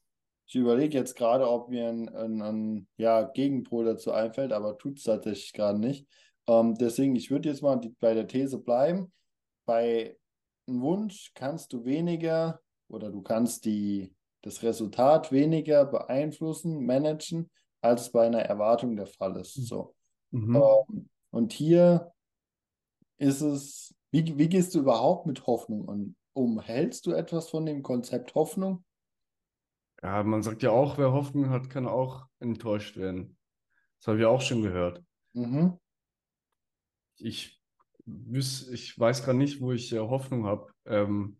[0.47, 4.97] Ich überlege jetzt gerade, ob mir ein, ein, ein ja, Gegenpol dazu einfällt, aber tut
[4.97, 6.07] es tatsächlich gerade nicht.
[6.47, 9.13] Ähm, deswegen, ich würde jetzt mal die, bei der These bleiben.
[9.65, 10.17] Bei
[10.67, 17.49] einem Wunsch kannst du weniger oder du kannst die, das Resultat weniger beeinflussen, managen,
[17.81, 19.53] als es bei einer Erwartung der Fall ist.
[19.53, 19.95] So.
[20.31, 20.55] Mhm.
[20.55, 22.11] Ähm, und hier
[23.17, 26.15] ist es, wie, wie gehst du überhaupt mit Hoffnung um?
[26.33, 28.85] Umhältst du etwas von dem Konzept Hoffnung?
[30.01, 33.37] Ja, man sagt ja auch, wer Hoffnung hat, kann auch enttäuscht werden.
[33.99, 35.03] Das habe ich auch schon gehört.
[35.33, 35.77] Mhm.
[37.17, 37.61] Ich,
[38.05, 40.71] ich weiß gerade nicht, wo ich äh, Hoffnung habe.
[40.85, 41.39] Ähm,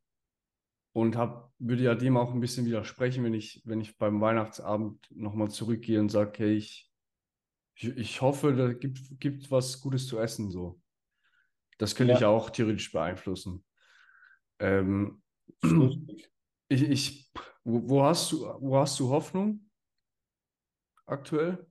[0.94, 5.08] und hab, würde ja dem auch ein bisschen widersprechen, wenn ich, wenn ich beim Weihnachtsabend
[5.10, 6.92] nochmal zurückgehe und sage, hey, ich,
[7.76, 10.52] ich, ich hoffe, da gibt, gibt was Gutes zu essen.
[10.52, 10.81] So.
[11.82, 12.20] Das könnte Ja.
[12.20, 13.65] ich auch theoretisch beeinflussen.
[14.60, 15.22] Ähm,
[15.63, 15.98] Ist
[16.70, 17.32] ich, ich,
[17.63, 19.67] wo, wo hast du, wo hast du Hoffnung
[21.08, 21.65] aktuell?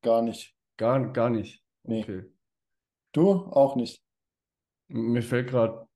[0.00, 0.56] Gar nicht.
[0.78, 1.62] Gar, gar nicht.
[1.82, 2.02] Nee.
[2.02, 2.24] Okay.
[3.12, 4.02] Du auch nicht.
[4.88, 5.86] Mir fällt gerade,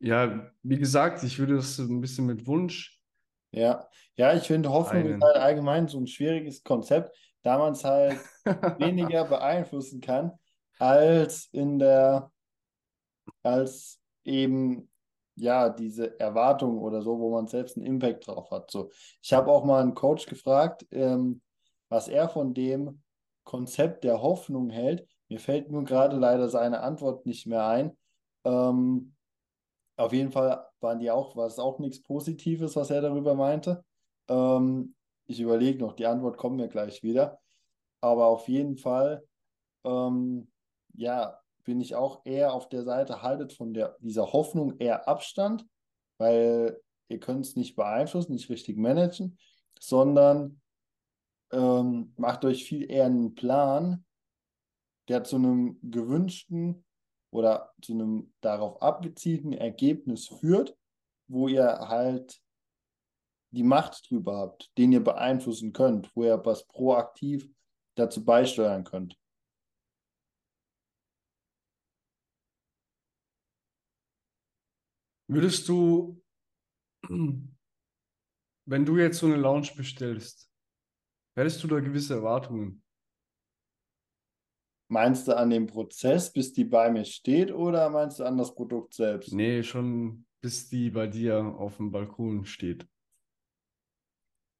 [0.00, 3.00] ja, wie gesagt, ich würde das ein bisschen mit Wunsch.
[3.50, 5.24] Ja, ja, ich finde, Hoffnung ist Einen.
[5.24, 8.18] halt allgemein so ein schwieriges Konzept, da man es halt
[8.78, 10.32] weniger beeinflussen kann,
[10.78, 12.30] als in der,
[13.42, 14.90] als eben,
[15.36, 18.70] ja, diese Erwartung oder so, wo man selbst einen Impact drauf hat.
[18.70, 18.90] So,
[19.22, 21.40] ich habe auch mal einen Coach gefragt, ähm,
[21.88, 23.02] was er von dem
[23.44, 25.06] Konzept der Hoffnung hält.
[25.28, 27.96] Mir fällt nur gerade leider seine Antwort nicht mehr ein.
[28.44, 29.14] Ähm,
[29.96, 33.84] auf jeden Fall waren die auch, war es auch nichts Positives, was er darüber meinte.
[34.28, 34.94] Ähm,
[35.26, 37.40] ich überlege noch, die Antwort kommt mir gleich wieder.
[38.00, 39.24] Aber auf jeden Fall,
[39.84, 40.50] ähm,
[40.94, 45.66] ja, bin ich auch eher auf der Seite, haltet von der, dieser Hoffnung eher Abstand,
[46.18, 49.38] weil ihr könnt es nicht beeinflussen, nicht richtig managen,
[49.78, 50.60] sondern
[51.52, 54.04] ähm, macht euch viel eher einen Plan,
[55.08, 56.84] der zu einem gewünschten
[57.30, 60.76] oder zu einem darauf abgezielten Ergebnis führt,
[61.28, 62.40] wo ihr halt
[63.50, 67.48] die Macht drüber habt, den ihr beeinflussen könnt, wo ihr was proaktiv
[67.96, 69.18] dazu beisteuern könnt.
[75.34, 76.22] Würdest du,
[77.08, 80.50] wenn du jetzt so eine Lounge bestellst,
[81.34, 82.82] hättest du da gewisse Erwartungen?
[84.88, 88.54] Meinst du an den Prozess, bis die bei mir steht, oder meinst du an das
[88.54, 89.32] Produkt selbst?
[89.32, 92.86] Nee, schon bis die bei dir auf dem Balkon steht.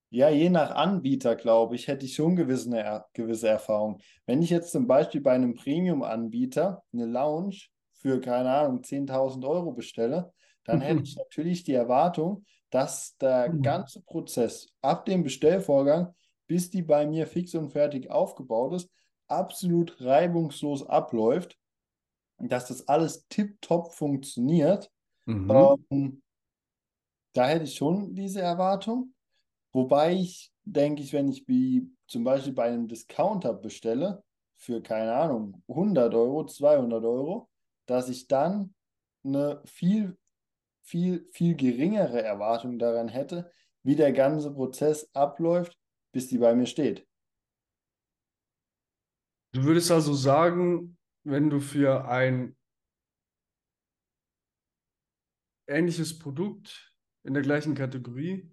[0.09, 4.01] Ja, je nach Anbieter, glaube ich, hätte ich schon gewisse, er gewisse Erfahrung.
[4.25, 7.57] Wenn ich jetzt zum Beispiel bei einem Premium-Anbieter eine Lounge
[7.93, 10.33] für, keine Ahnung, 10.000 Euro bestelle,
[10.65, 13.63] dann hätte ich natürlich die Erwartung, dass der Mhm.
[13.63, 16.15] ganze Prozess ab dem Bestellvorgang,
[16.47, 18.91] bis die bei mir fix und fertig aufgebaut ist,
[19.29, 21.59] absolut reibungslos abläuft,
[22.39, 24.91] dass das alles tipptopp funktioniert.
[25.27, 25.85] Mhm.
[25.91, 26.23] Ähm,
[27.33, 29.15] da hätte ich schon diese Erwartung.
[29.73, 34.25] Wobei ich, denke ich, wenn ich wie zum Beispiel bei einem Discounter bestelle,
[34.57, 37.51] für, keine Ahnung, 100 Euro, 200 Euro,
[37.87, 38.75] dass ich dann
[39.25, 40.19] eine viel,
[40.83, 43.51] viel, viel geringere Erwartung daran hätte,
[43.83, 45.79] wie der ganze Prozess abläuft,
[46.13, 47.07] bis die bei mir steht.
[49.53, 52.57] Du würdest also sagen, wenn du für ein
[55.67, 58.51] ähnliches Produkt in der gleichen Kategorie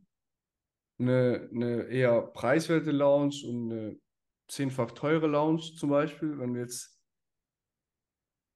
[0.99, 3.99] eine, eine eher preiswerte Lounge und eine
[4.47, 6.37] zehnfach teure Lounge zum Beispiel.
[6.37, 6.99] Wenn du jetzt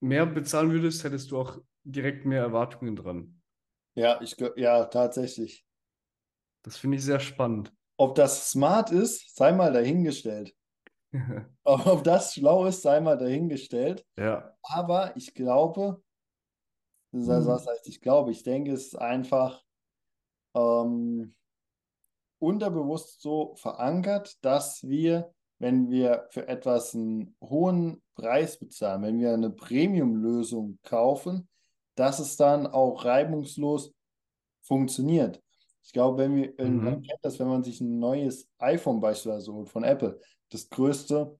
[0.01, 3.42] mehr bezahlen würdest, hättest du auch direkt mehr Erwartungen dran.
[3.95, 5.65] Ja, ich, ja, tatsächlich.
[6.63, 7.73] Das finde ich sehr spannend.
[7.97, 10.55] Ob das smart ist, sei mal dahingestellt.
[11.63, 14.05] Ob das schlau ist, sei mal dahingestellt.
[14.17, 14.55] Ja.
[14.63, 16.01] Aber ich glaube,
[17.11, 19.63] das was heißt ich glaube, ich denke, es ist einfach
[20.55, 21.35] ähm,
[22.39, 29.33] unterbewusst so verankert, dass wir, wenn wir für etwas einen hohen Preis bezahlen, wenn wir
[29.33, 31.47] eine Premium-Lösung kaufen,
[31.95, 33.93] dass es dann auch reibungslos
[34.61, 35.41] funktioniert.
[35.83, 36.83] Ich glaube, wenn wir, mhm.
[36.83, 41.37] man kennt das, wenn man sich ein neues iPhone beispielsweise holt von Apple, das größte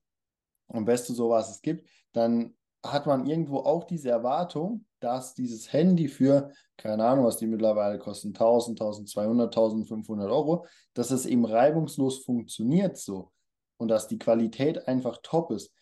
[0.68, 5.72] und beste so was es gibt, dann hat man irgendwo auch diese Erwartung, dass dieses
[5.72, 11.46] Handy für, keine Ahnung, was die mittlerweile kosten, 1000, 1200, 1500 Euro, dass es eben
[11.46, 13.32] reibungslos funktioniert so
[13.78, 15.74] und dass die Qualität einfach top ist.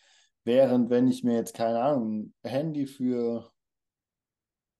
[0.43, 3.50] Während wenn ich mir jetzt, keine Ahnung, ein Handy für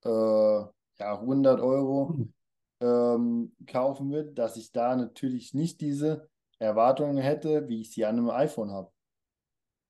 [0.04, 2.34] äh, ja, 100 Euro mhm.
[2.82, 8.18] ähm, kaufen würde, dass ich da natürlich nicht diese Erwartungen hätte, wie ich sie an
[8.18, 8.92] einem iPhone habe.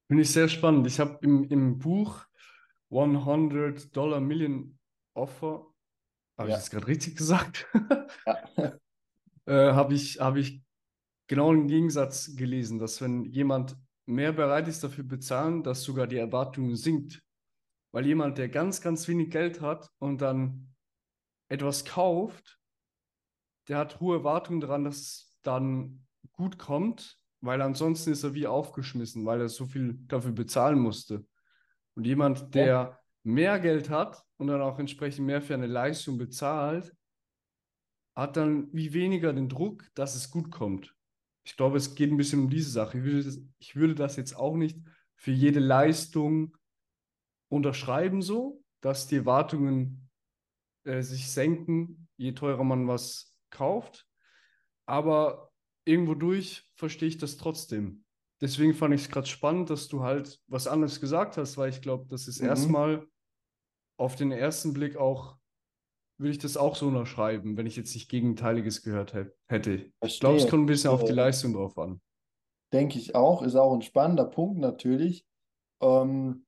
[0.07, 0.87] Finde ich sehr spannend.
[0.87, 2.25] Ich habe im, im Buch
[2.91, 4.77] 100 Dollar Million
[5.13, 5.67] Offer,
[6.37, 6.55] habe ja.
[6.55, 7.67] ich das gerade richtig gesagt?
[8.25, 8.73] ja.
[9.45, 10.61] äh, habe ich, hab ich
[11.27, 16.17] genau einen Gegensatz gelesen, dass wenn jemand mehr bereit ist dafür bezahlen, dass sogar die
[16.17, 17.23] Erwartung sinkt.
[17.91, 20.73] Weil jemand, der ganz, ganz wenig Geld hat und dann
[21.49, 22.59] etwas kauft,
[23.67, 28.47] der hat hohe Erwartungen daran, dass es dann gut kommt weil ansonsten ist er wie
[28.47, 31.25] aufgeschmissen, weil er so viel dafür bezahlen musste.
[31.95, 32.99] Und jemand, der ja.
[33.23, 36.95] mehr Geld hat und dann auch entsprechend mehr für eine Leistung bezahlt,
[38.15, 40.95] hat dann wie weniger den Druck, dass es gut kommt.
[41.43, 42.99] Ich glaube, es geht ein bisschen um diese Sache.
[42.99, 44.79] Ich würde das, ich würde das jetzt auch nicht
[45.15, 46.55] für jede Leistung
[47.51, 50.09] unterschreiben, so, dass die Erwartungen
[50.85, 54.07] äh, sich senken, je teurer man was kauft.
[54.85, 55.51] Aber
[55.85, 58.05] irgendwo durch verstehe ich das trotzdem.
[58.39, 61.81] Deswegen fand ich es gerade spannend, dass du halt was anderes gesagt hast, weil ich
[61.81, 62.47] glaube, das ist mhm.
[62.47, 63.07] erstmal
[63.99, 65.37] auf den ersten Blick auch,
[66.17, 69.35] würde ich das auch so unterschreiben, wenn ich jetzt nicht Gegenteiliges gehört hätte.
[69.47, 69.91] Verstehe.
[70.01, 72.01] Ich glaube, es kommt ein bisschen auf die Leistung drauf an.
[72.73, 75.27] Denke ich auch, ist auch ein spannender Punkt natürlich.
[75.81, 76.45] Ähm,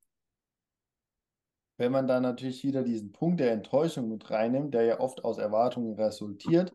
[1.84, 5.38] wenn man da natürlich wieder diesen Punkt der Enttäuschung mit reinnimmt, der ja oft aus
[5.38, 6.72] Erwartungen resultiert,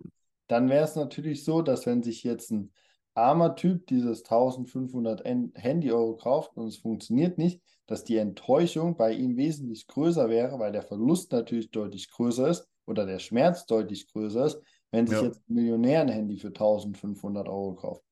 [0.48, 2.72] dann wäre es natürlich so, dass wenn sich jetzt ein
[3.14, 9.38] armer Typ dieses 1500 Handy-Euro kauft und es funktioniert nicht, dass die Enttäuschung bei ihm
[9.38, 14.44] wesentlich größer wäre, weil der Verlust natürlich deutlich größer ist oder der Schmerz deutlich größer
[14.44, 15.24] ist, wenn sich ja.
[15.24, 18.04] jetzt ein Millionär ein Handy für 1500 Euro kauft.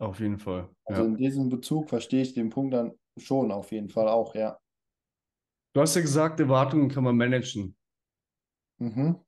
[0.00, 0.68] Auf jeden Fall.
[0.84, 1.08] Also ja.
[1.08, 4.58] in diesem Bezug verstehe ich den Punkt dann schon auf jeden Fall auch, ja.
[5.72, 7.76] Du hast ja gesagt, Erwartungen kann man managen.
[8.78, 9.20] Mhm.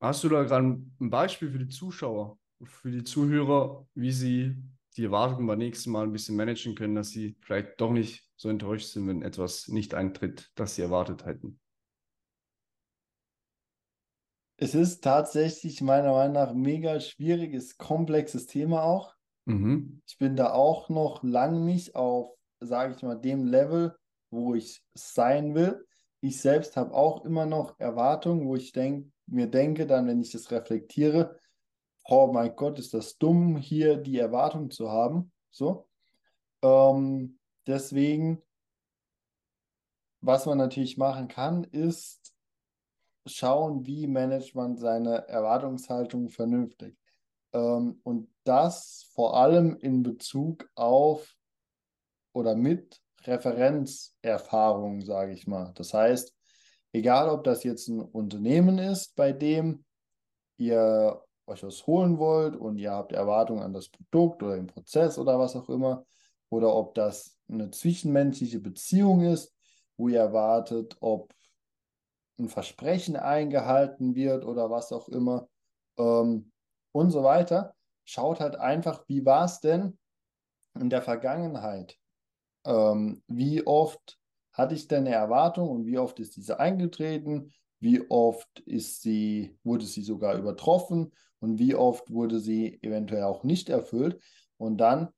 [0.00, 4.56] Hast du da gerade ein Beispiel für die Zuschauer, für die Zuhörer, wie sie
[4.96, 8.50] die Erwartungen beim nächsten Mal ein bisschen managen können, dass sie vielleicht doch nicht so
[8.50, 11.58] enttäuscht sind, wenn etwas nicht eintritt, das sie erwartet hätten?
[14.58, 19.14] Es ist tatsächlich meiner Meinung nach ein mega schwieriges, komplexes Thema auch.
[19.46, 20.02] Mhm.
[20.06, 23.96] Ich bin da auch noch lang nicht auf, sage ich mal, dem Level,
[24.30, 25.86] wo ich sein will.
[26.20, 30.32] Ich selbst habe auch immer noch Erwartungen, wo ich denke, mir denke, dann, wenn ich
[30.32, 31.38] das reflektiere,
[32.08, 35.32] oh mein Gott, ist das dumm, hier die Erwartung zu haben.
[35.50, 35.88] So.
[36.62, 38.42] Ähm, deswegen,
[40.20, 42.34] was man natürlich machen kann, ist
[43.26, 46.96] schauen, wie managt man seine Erwartungshaltung vernünftig.
[47.52, 51.36] Ähm, und das vor allem in Bezug auf
[52.32, 55.72] oder mit Referenzerfahrungen, sage ich mal.
[55.74, 56.36] Das heißt,
[56.96, 59.84] Egal, ob das jetzt ein Unternehmen ist, bei dem
[60.56, 65.18] ihr euch was holen wollt und ihr habt Erwartungen an das Produkt oder den Prozess
[65.18, 66.06] oder was auch immer,
[66.48, 69.54] oder ob das eine zwischenmenschliche Beziehung ist,
[69.98, 71.34] wo ihr erwartet, ob
[72.38, 75.50] ein Versprechen eingehalten wird oder was auch immer
[75.98, 76.50] ähm,
[76.92, 77.74] und so weiter.
[78.06, 79.98] Schaut halt einfach, wie war es denn
[80.80, 81.98] in der Vergangenheit?
[82.66, 84.18] Ähm, wie oft
[84.52, 87.52] hatte ich denn eine Erwartung und wie oft ist diese eingetreten?
[87.78, 93.44] Wie oft ist sie, wurde sie sogar übertroffen und wie oft wurde sie eventuell auch
[93.44, 94.20] nicht erfüllt?
[94.56, 95.08] Und dann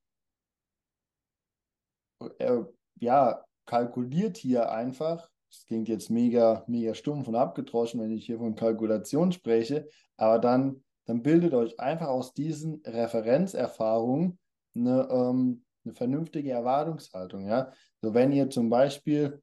[2.39, 2.63] äh,
[2.97, 8.39] ja, kalkuliert hier einfach, das klingt jetzt mega, mega stumpf und abgedroschen, wenn ich hier
[8.39, 14.39] von Kalkulation spreche, aber dann dann bildet euch einfach aus diesen Referenzerfahrungen
[14.75, 17.47] eine, ähm, eine vernünftige Erwartungshaltung.
[17.47, 17.73] Ja?
[18.03, 19.43] So, wenn ihr zum Beispiel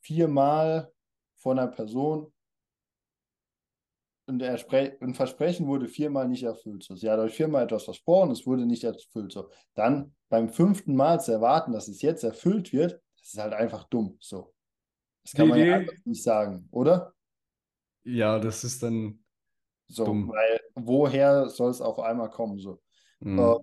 [0.00, 0.90] viermal
[1.36, 2.32] von einer Person
[4.26, 6.84] und ein Versprechen wurde viermal nicht erfüllt.
[6.84, 6.94] So.
[6.94, 9.32] Sie hat euch viermal etwas versprochen, es wurde nicht erfüllt.
[9.32, 9.50] So.
[9.74, 13.84] Dann beim fünften Mal zu erwarten, dass es jetzt erfüllt wird, das ist halt einfach
[13.84, 14.16] dumm.
[14.20, 14.54] So.
[15.24, 17.14] Das kann man ja nicht sagen, oder?
[18.04, 19.22] Ja, das ist dann
[19.88, 20.28] so, dumm.
[20.28, 22.58] weil woher soll es auf einmal kommen?
[22.58, 22.80] So.
[23.20, 23.58] Mhm.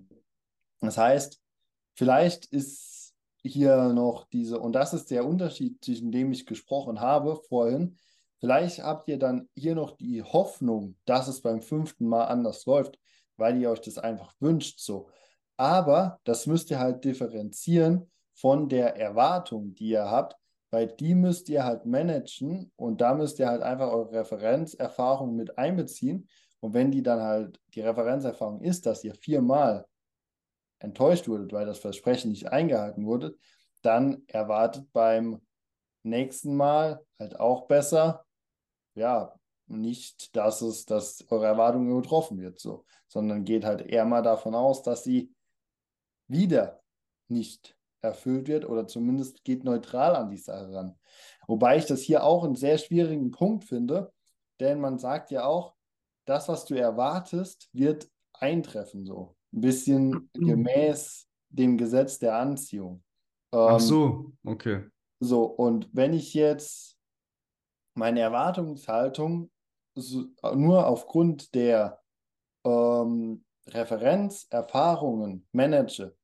[0.80, 1.39] Das heißt,
[2.00, 7.40] vielleicht ist hier noch diese, und das ist der Unterschied, zwischen dem ich gesprochen habe
[7.48, 7.96] vorhin,
[8.40, 12.98] Vielleicht habt ihr dann hier noch die Hoffnung, dass es beim fünften Mal anders läuft,
[13.36, 15.10] weil ihr euch das einfach wünscht so.
[15.58, 20.36] Aber das müsst ihr halt differenzieren von der Erwartung, die ihr habt,
[20.70, 25.58] weil die müsst ihr halt managen und da müsst ihr halt einfach eure Referenzerfahrung mit
[25.58, 26.26] einbeziehen.
[26.60, 29.84] Und wenn die dann halt die Referenzerfahrung ist, dass ihr viermal
[30.80, 33.36] enttäuscht wurdet, weil das Versprechen nicht eingehalten wurde,
[33.82, 35.40] dann erwartet beim
[36.02, 38.24] nächsten Mal halt auch besser
[38.94, 39.34] ja,
[39.66, 44.54] nicht, dass es, dass eure Erwartungen übertroffen wird, so, sondern geht halt eher mal davon
[44.54, 45.32] aus, dass sie
[46.26, 46.82] wieder
[47.28, 50.98] nicht erfüllt wird oder zumindest geht neutral an die Sache ran.
[51.46, 54.12] Wobei ich das hier auch einen sehr schwierigen Punkt finde,
[54.58, 55.74] denn man sagt ja auch,
[56.24, 59.36] das, was du erwartest, wird eintreffen, so.
[59.52, 63.02] Ein bisschen gemäß dem Gesetz der Anziehung.
[63.52, 64.84] Ähm, Ach so, okay.
[65.18, 66.96] So, und wenn ich jetzt
[67.94, 69.50] meine Erwartungshaltung
[70.54, 72.00] nur aufgrund der
[72.64, 76.16] ähm, Referenzerfahrungen manage.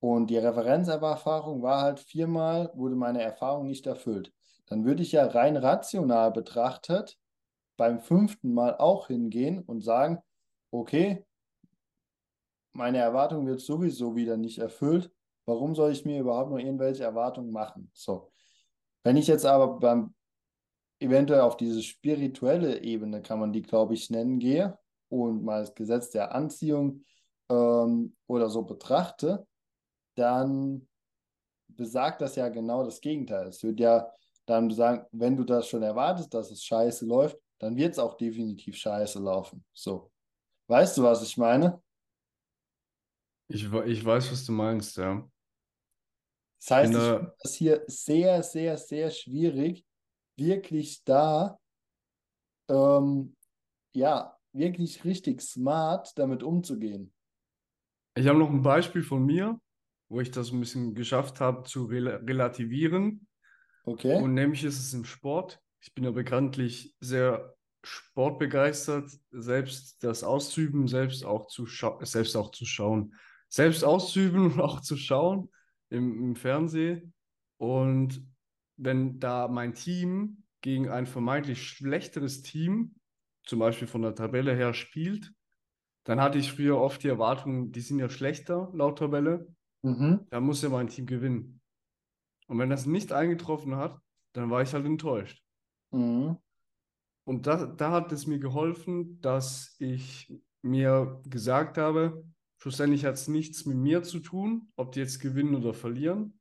[0.00, 4.32] Und die Referenzerfahrung war halt viermal, wurde meine Erfahrung nicht erfüllt.
[4.66, 7.18] Dann würde ich ja rein rational betrachtet
[7.76, 10.18] beim fünften Mal auch hingehen und sagen,
[10.70, 11.24] okay,
[12.74, 15.10] meine Erwartung wird sowieso wieder nicht erfüllt.
[15.46, 17.90] Warum soll ich mir überhaupt noch irgendwelche Erwartungen machen?
[17.94, 18.32] So.
[19.02, 20.14] Wenn ich jetzt aber beim
[21.00, 25.74] eventuell auf diese spirituelle Ebene, kann man die, glaube ich, nennen, gehe und mal das
[25.74, 27.04] Gesetz der Anziehung
[27.50, 29.46] ähm, oder so betrachte,
[30.16, 30.88] dann
[31.68, 33.48] besagt das ja genau das Gegenteil.
[33.48, 34.10] Es wird ja
[34.46, 38.16] dann sagen, wenn du das schon erwartest, dass es scheiße läuft, dann wird es auch
[38.16, 39.64] definitiv scheiße laufen.
[39.72, 40.10] So.
[40.68, 41.82] Weißt du, was ich meine?
[43.48, 45.28] Ich, ich weiß, was du meinst, ja.
[46.60, 49.84] Das heißt, ich finde das hier sehr, sehr, sehr schwierig,
[50.36, 51.58] wirklich da,
[52.68, 53.36] ähm,
[53.92, 57.12] ja, wirklich richtig smart damit umzugehen.
[58.16, 59.60] Ich habe noch ein Beispiel von mir,
[60.08, 63.26] wo ich das ein bisschen geschafft habe zu rel relativieren.
[63.84, 64.22] Okay.
[64.22, 65.60] Und nämlich ist es im Sport.
[65.80, 72.64] Ich bin ja bekanntlich sehr sportbegeistert, selbst das auszuüben, selbst auch zu, selbst auch zu
[72.64, 73.14] schauen.
[73.48, 75.50] Selbst auszuüben und auch zu schauen
[75.90, 77.14] im, im Fernsehen.
[77.56, 78.26] Und
[78.76, 82.96] wenn da mein Team gegen ein vermeintlich schlechteres Team,
[83.44, 85.32] zum Beispiel von der Tabelle her, spielt,
[86.04, 89.46] dann hatte ich früher oft die Erwartung, die sind ja schlechter laut Tabelle,
[89.82, 90.26] mhm.
[90.30, 91.60] da muss ja mein Team gewinnen.
[92.46, 93.98] Und wenn das nicht eingetroffen hat,
[94.32, 95.42] dann war ich halt enttäuscht.
[95.90, 96.36] Mhm.
[97.24, 102.24] Und da, da hat es mir geholfen, dass ich mir gesagt habe,
[102.64, 106.40] schlussendlich hat es nichts mit mir zu tun, ob die jetzt gewinnen oder verlieren,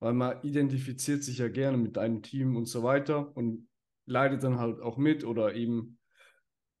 [0.00, 3.70] weil man identifiziert sich ja gerne mit einem Team und so weiter und
[4.04, 5.98] leidet dann halt auch mit oder eben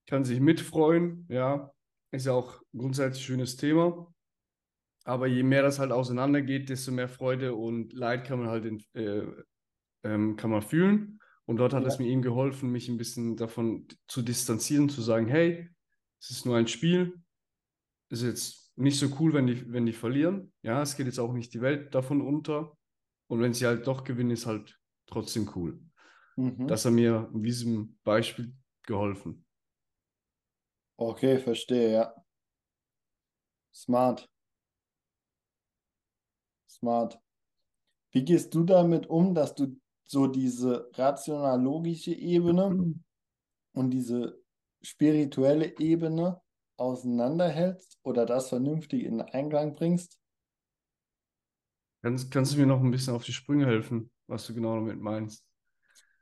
[0.06, 1.72] kann sich mitfreuen, ja,
[2.10, 4.12] ist ja auch grundsätzlich ein schönes Thema.
[5.04, 8.84] Aber je mehr das halt auseinandergeht, desto mehr Freude und Leid kann man halt in,
[8.92, 9.24] äh,
[10.04, 11.18] ähm, kann man fühlen.
[11.46, 11.88] Und dort hat ja.
[11.88, 15.70] es mir eben geholfen, mich ein bisschen davon zu distanzieren, zu sagen, hey,
[16.20, 17.14] es ist nur ein Spiel,
[18.10, 20.52] ist jetzt nicht so cool, wenn die, wenn die verlieren.
[20.62, 22.76] Ja, es geht jetzt auch nicht die Welt davon unter.
[23.28, 25.80] Und wenn sie halt doch gewinnen, ist halt trotzdem cool.
[26.36, 26.66] Mhm.
[26.66, 28.54] Das hat mir in diesem Beispiel
[28.86, 29.44] geholfen.
[30.96, 32.14] Okay, verstehe, ja.
[33.74, 34.28] Smart.
[36.68, 37.18] Smart.
[38.12, 42.94] Wie gehst du damit um, dass du so diese rational-logische Ebene
[43.72, 44.42] und diese
[44.82, 46.41] spirituelle Ebene
[46.82, 50.18] auseinanderhältst oder das vernünftig in Einklang bringst?
[52.02, 55.00] Kannst, kannst du mir noch ein bisschen auf die Sprünge helfen, was du genau damit
[55.00, 55.46] meinst?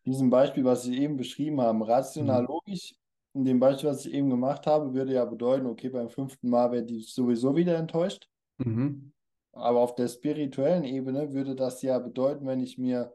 [0.04, 2.48] diesem Beispiel, was ich eben beschrieben habe, rational mhm.
[2.48, 2.94] logisch,
[3.34, 6.72] in dem Beispiel, was ich eben gemacht habe, würde ja bedeuten, okay, beim fünften Mal
[6.72, 8.28] wäre die sowieso wieder enttäuscht.
[8.58, 9.12] Mhm.
[9.52, 13.14] Aber auf der spirituellen Ebene würde das ja bedeuten, wenn ich mir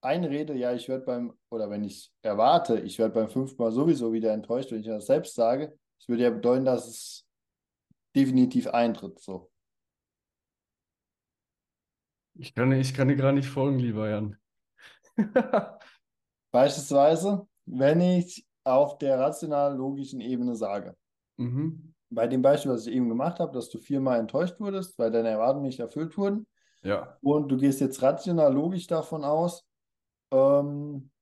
[0.00, 4.12] einrede, ja, ich werde beim, oder wenn ich erwarte, ich werde beim fünften Mal sowieso
[4.12, 7.28] wieder enttäuscht, wenn ich das selbst sage, Das würde ja bedeuten, dass es
[8.16, 9.20] definitiv eintritt.
[9.20, 9.52] So.
[12.34, 14.36] Ich kann, ich kann dir gerade nicht folgen, lieber Jan.
[16.50, 20.96] Beispielsweise, wenn ich auf der rational-logischen Ebene sage,
[21.36, 21.94] Mhm.
[22.10, 25.28] bei dem Beispiel, was ich eben gemacht habe, dass du viermal enttäuscht wurdest, weil deine
[25.28, 26.48] Erwartungen nicht erfüllt wurden,
[26.82, 27.16] Ja.
[27.22, 29.64] und du gehst jetzt rational logisch davon aus,
[30.32, 31.12] ähm,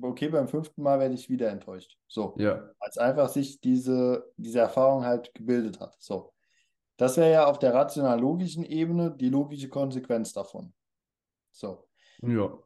[0.00, 1.96] okay, beim fünften Mal werde ich wieder enttäuscht.
[2.08, 2.70] So, Ja.
[2.80, 5.96] als einfach sich diese, diese Erfahrung halt gebildet hat.
[5.98, 6.32] So,
[6.96, 10.74] das wäre ja auf der rational-logischen Ebene die logische Konsequenz davon.
[11.52, 11.88] So,
[12.22, 12.58] Ja.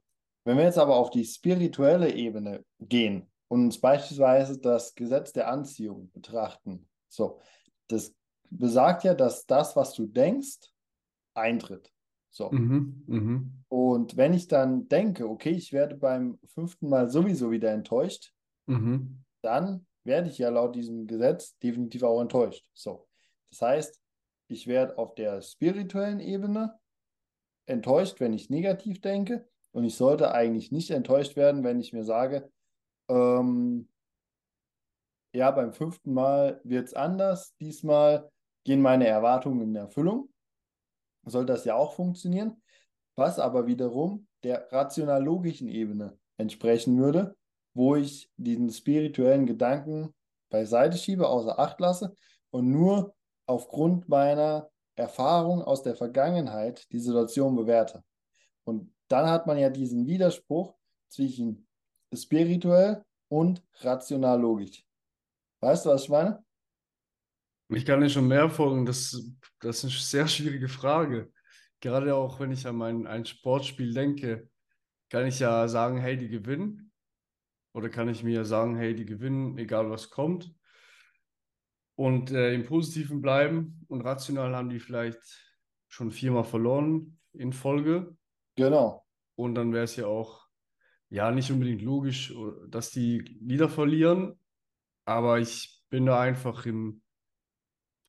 [0.45, 5.49] wenn wir jetzt aber auf die spirituelle Ebene gehen und uns beispielsweise das Gesetz der
[5.49, 7.41] Anziehung betrachten, so,
[7.89, 8.14] das
[8.51, 10.72] besagt ja, dass das, was du denkst,
[11.35, 11.93] eintritt.
[12.31, 12.51] So.
[12.51, 13.05] Mhm.
[13.07, 13.64] Mhm.
[13.68, 18.33] Und wenn ich dann denke, okay, ich werde beim fünften Mal sowieso wieder enttäuscht,
[18.66, 19.24] Mhm.
[19.43, 22.68] dann werde ich ja laut diesem Gesetz definitiv auch enttäuscht.
[22.74, 23.09] So.
[23.51, 24.03] Das heißt,
[24.49, 26.79] ich werde auf der spirituellen Ebene
[27.66, 29.47] enttäuscht, wenn ich negativ denke.
[29.72, 32.51] Und ich sollte eigentlich nicht enttäuscht werden, wenn ich mir sage,
[33.09, 33.89] ähm,
[35.35, 37.55] ja, beim fünften Mal wird es anders.
[37.61, 38.31] Diesmal
[38.64, 40.31] gehen meine Erwartungen in Erfüllung.
[41.29, 42.62] Soll das ja auch funktionieren.
[43.16, 47.37] Was aber wiederum der rational-logischen Ebene entsprechen würde,
[47.74, 50.14] wo ich diesen spirituellen Gedanken
[50.51, 52.14] beiseite schiebe, außer Acht lasse
[52.51, 53.14] und nur
[53.47, 58.03] aufgrund meiner Erfahrung aus der Vergangenheit die Situation bewerte.
[58.64, 60.74] Und dann hat man ja diesen Widerspruch
[61.09, 61.66] zwischen
[62.14, 64.85] spirituell und rational-logisch.
[65.61, 66.45] Weißt du, was ich meine?
[67.71, 68.87] Ich kann dir schon mehr folgen.
[68.87, 71.31] Das, das ist eine sehr schwierige Frage.
[71.81, 74.49] Gerade auch, wenn ich an mein, ein Sportspiel denke,
[75.11, 76.93] kann ich ja sagen, hey, die gewinnen.
[77.75, 80.51] Oder kann ich mir sagen, hey, die gewinnen, egal was kommt.
[81.95, 83.85] Und äh, im Positiven bleiben.
[83.89, 85.21] Und rational haben die vielleicht
[85.89, 88.16] schon viermal verloren in Folge.
[88.57, 89.07] Genau.
[89.37, 90.47] Und dann wäre es ja auch,
[91.11, 92.35] ja, nicht unbedingt logisch,
[92.69, 94.41] dass die wieder verlieren.
[95.05, 97.03] Aber ich bin da einfach im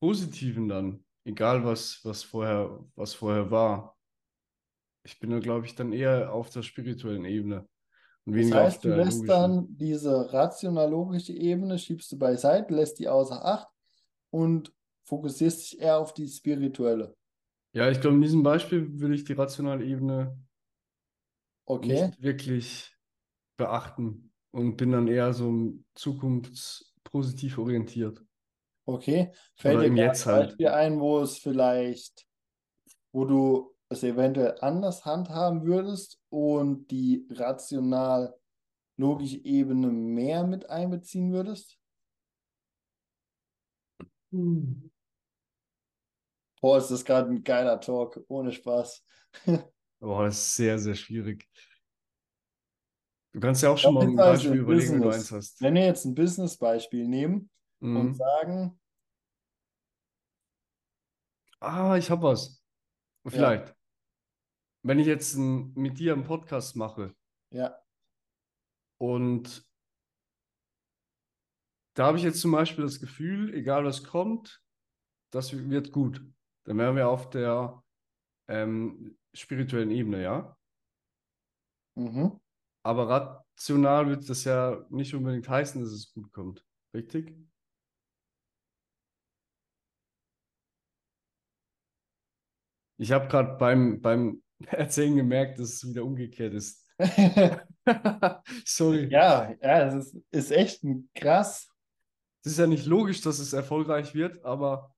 [0.00, 3.96] Positiven dann, egal was, was vorher, was vorher war.
[5.04, 7.68] Ich bin da, glaube ich, dann eher auf der spirituellen Ebene
[8.26, 9.28] und Das auf heißt, du lässt logischen.
[9.28, 13.68] dann diese rational-logische Ebene, schiebst du beiseite, lässt die außer Acht
[14.30, 14.72] und
[15.04, 17.16] fokussierst dich eher auf die spirituelle.
[17.72, 20.38] Ja, ich glaube, in diesem Beispiel würde ich die rationale Ebene
[21.66, 22.96] Okay, nicht wirklich
[23.58, 28.24] beachten und bin dann eher so zukunftspositiv orientiert.
[28.94, 29.32] Okay.
[29.56, 30.64] Fällt Oder dir Jetzt ein halt.
[30.64, 32.26] Ein, wo es vielleicht,
[33.12, 41.78] wo du es eventuell anders handhaben würdest und die rational-logische Ebene mehr mit einbeziehen würdest?
[44.32, 44.90] Hm.
[46.60, 49.04] Boah, ist das gerade ein geiler Talk, ohne Spaß.
[50.00, 51.48] Boah, das ist sehr, sehr schwierig.
[53.32, 55.62] Du kannst ja auch schon mal ein Beispiel im überlegen, wenn du eins hast.
[55.62, 57.48] Wenn wir jetzt ein Business-Beispiel nehmen
[57.82, 58.14] und Mhm.
[58.14, 58.80] sagen,
[61.60, 62.62] Ah, ich habe was.
[63.30, 63.74] ja, Vielleicht.
[64.82, 67.14] Wenn ich jetzt ein, mit dir einen Podcast mache
[67.50, 67.80] ja,
[69.00, 69.64] und
[71.94, 74.62] da habe ich jetzt zum Beispiel das Gefühl, egal was kommt,
[75.32, 76.24] das wird gut.
[76.64, 77.82] Dann wären wir auf der
[78.48, 80.56] ähm, spirituellen Ebene, ja.
[81.96, 82.40] mhm.
[82.82, 86.64] Aber rational wird das ja nicht unbedingt heißen, dass es gut kommt.
[86.94, 87.34] Richtig?
[93.00, 96.86] Ich habe gerade beim, beim Erzählen gemerkt, dass es wieder umgekehrt ist.
[98.66, 99.08] Sorry.
[99.10, 101.70] Ja, ja, es ist, ist echt ein krass.
[102.44, 104.94] Es ist ja nicht logisch, dass es erfolgreich wird, aber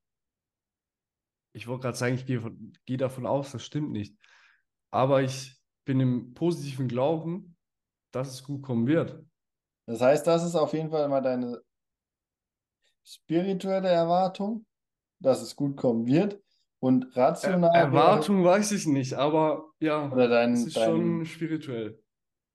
[1.53, 4.18] ich wollte gerade sagen, ich gehe, von, gehe davon aus, das stimmt nicht.
[4.90, 7.57] Aber ich bin im positiven Glauben,
[8.11, 9.24] dass es gut kommen wird.
[9.86, 11.62] Das heißt, das ist auf jeden Fall mal deine
[13.05, 14.66] spirituelle Erwartung,
[15.20, 16.41] dass es gut kommen wird.
[16.82, 21.18] Und Er rational wäre, Erwartung weiß ich nicht, aber ja, oder es dein, ist schon
[21.18, 22.02] dein, spirituell.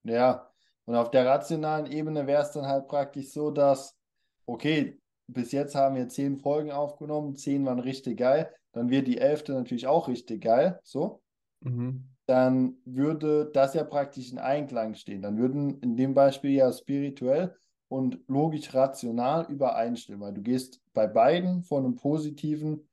[0.04, 0.52] ja,
[0.86, 3.98] und auf der rationalen Ebene wäre es dann halt praktisch so, dass,
[4.46, 9.18] okay, bis jetzt haben wir zehn Folgen aufgenommen, zehn waren richtig geil, dann wird die
[9.18, 11.22] elfte natürlich auch richtig geil, so.
[11.62, 12.10] Mhm.
[12.28, 15.22] dann würde das ja praktisch in Einklang stehen.
[15.22, 17.56] Dann würden in dem Beispiel ja spirituell
[17.88, 22.88] und logisch rational übereinstimmen, weil du gehst bei beiden von einem positiven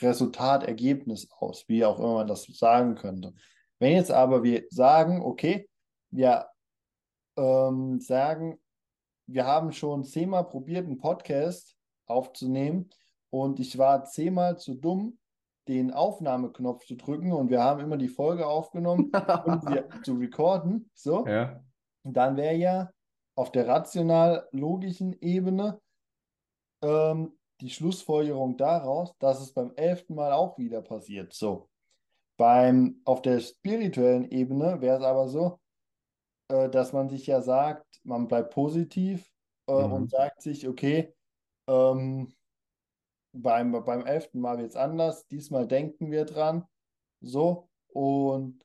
[0.00, 3.34] Resultat, Ergebnis aus, wie auch immer man das sagen könnte.
[3.78, 5.68] Wenn jetzt aber wir sagen, okay,
[6.10, 6.46] wir
[7.36, 8.58] ähm, sagen,
[9.26, 11.76] wir haben schon zehnmal probiert, einen Podcast
[12.06, 12.90] aufzunehmen
[13.30, 15.18] und ich war zehnmal zu dumm,
[15.68, 19.12] den Aufnahmeknopf zu drücken und wir haben immer die Folge aufgenommen,
[19.44, 20.90] um sie zu recorden.
[20.94, 21.26] So.
[21.26, 21.62] Ja.
[22.04, 22.90] Dann wäre ja
[23.36, 25.80] auf der rational-logischen Ebene
[26.82, 31.32] ähm, die Schlussfolgerung daraus, dass es beim elften Mal auch wieder passiert.
[31.32, 31.68] So.
[32.36, 35.60] Beim, auf der spirituellen Ebene wäre es aber so,
[36.48, 39.30] äh, dass man sich ja sagt, man bleibt positiv
[39.66, 39.92] äh, Mhm.
[39.92, 41.14] und sagt sich, okay,
[41.68, 42.32] ähm,
[43.32, 46.64] beim, beim elften Mal wird es anders, diesmal denken wir dran.
[47.20, 48.64] So, und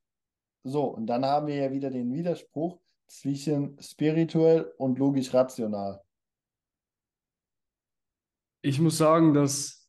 [0.63, 6.01] so, und dann haben wir ja wieder den Widerspruch zwischen spirituell und logisch-rational.
[8.63, 9.87] Ich muss sagen, dass,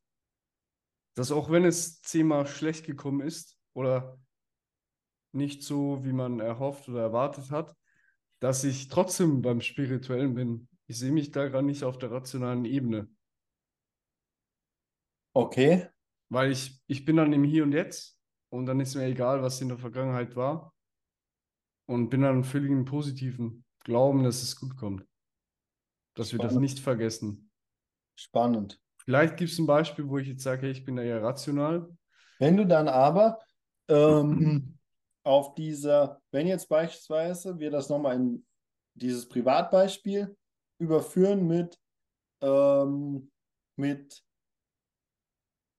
[1.15, 4.19] dass auch wenn es zehnmal schlecht gekommen ist oder
[5.33, 7.77] nicht so, wie man erhofft oder erwartet hat,
[8.41, 10.69] dass ich trotzdem beim Spirituellen bin.
[10.87, 13.09] Ich sehe mich da gerade nicht auf der rationalen Ebene,
[15.37, 15.89] Okay,
[16.29, 18.17] weil ich, ich bin dann im Hier und Jetzt
[18.51, 20.73] und dann ist mir egal, was in der Vergangenheit war
[21.87, 25.05] und bin dann völlig im positiven Glauben, dass es gut kommt,
[26.15, 27.51] dass wir das nicht vergessen.
[28.17, 28.81] Spannend.
[29.05, 31.89] Vielleicht gibt es ein Beispiel, wo ich jetzt sage, ich bin da eher rational.
[32.39, 33.39] Wenn du dann aber
[33.89, 34.79] ähm,
[35.25, 38.47] auf dieser, wenn jetzt beispielsweise wir das nochmal in
[38.95, 40.37] dieses Privatbeispiel
[40.79, 41.79] überführen mit,
[42.41, 43.31] ähm,
[43.77, 44.23] mit,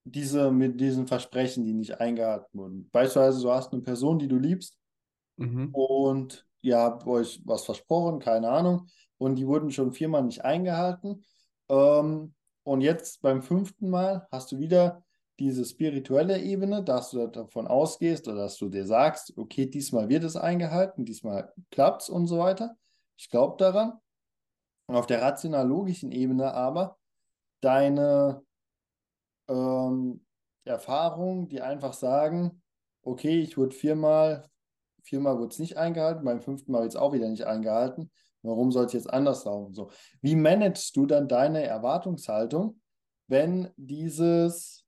[0.04, 2.90] diese, mit diesen Versprechen, die nicht eingehalten wurden.
[2.92, 4.78] Beispielsweise, du hast eine Person, die du liebst
[5.38, 5.70] Mhm.
[5.74, 11.26] und ihr habt euch was versprochen, keine Ahnung, und die wurden schon viermal nicht eingehalten.
[11.70, 15.04] Ähm, und jetzt beim fünften Mal hast du wieder
[15.40, 20.24] diese spirituelle Ebene, dass du davon ausgehst oder dass du dir sagst, okay, diesmal wird
[20.24, 22.78] es eingehalten, diesmal klappt es und so weiter.
[23.18, 24.00] Ich glaube daran.
[24.88, 26.98] Und auf der rational-logischen Ebene aber
[27.62, 28.44] deine
[29.48, 30.26] ähm,
[30.64, 32.62] Erfahrungen, die einfach sagen,
[33.04, 34.48] okay, ich wurde viermal,
[35.04, 38.12] viermal wurde es nicht eingehalten, beim fünften Mal wird es auch wieder nicht eingehalten.
[38.46, 39.74] Warum soll es jetzt anders laufen?
[39.74, 39.90] So.
[40.22, 42.80] Wie managst du dann deine Erwartungshaltung,
[43.28, 44.86] wenn dieses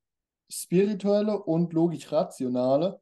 [0.50, 3.00] spirituelle und logisch-rationale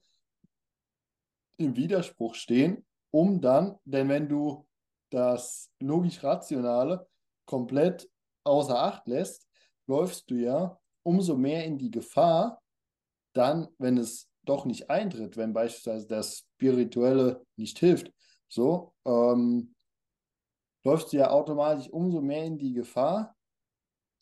[1.59, 4.67] im Widerspruch stehen, um dann, denn wenn du
[5.11, 7.07] das logisch-rationale
[7.47, 8.11] komplett
[8.45, 9.49] außer Acht lässt,
[9.87, 12.61] läufst du ja umso mehr in die Gefahr,
[13.33, 18.13] dann, wenn es doch nicht eintritt, wenn beispielsweise das Spirituelle nicht hilft,
[18.49, 19.75] so, ähm,
[20.87, 23.37] läufst du ja automatisch umso mehr in die Gefahr,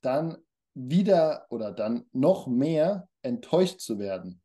[0.03, 0.39] dann
[0.75, 4.43] wieder oder dann noch mehr enttäuscht zu werden.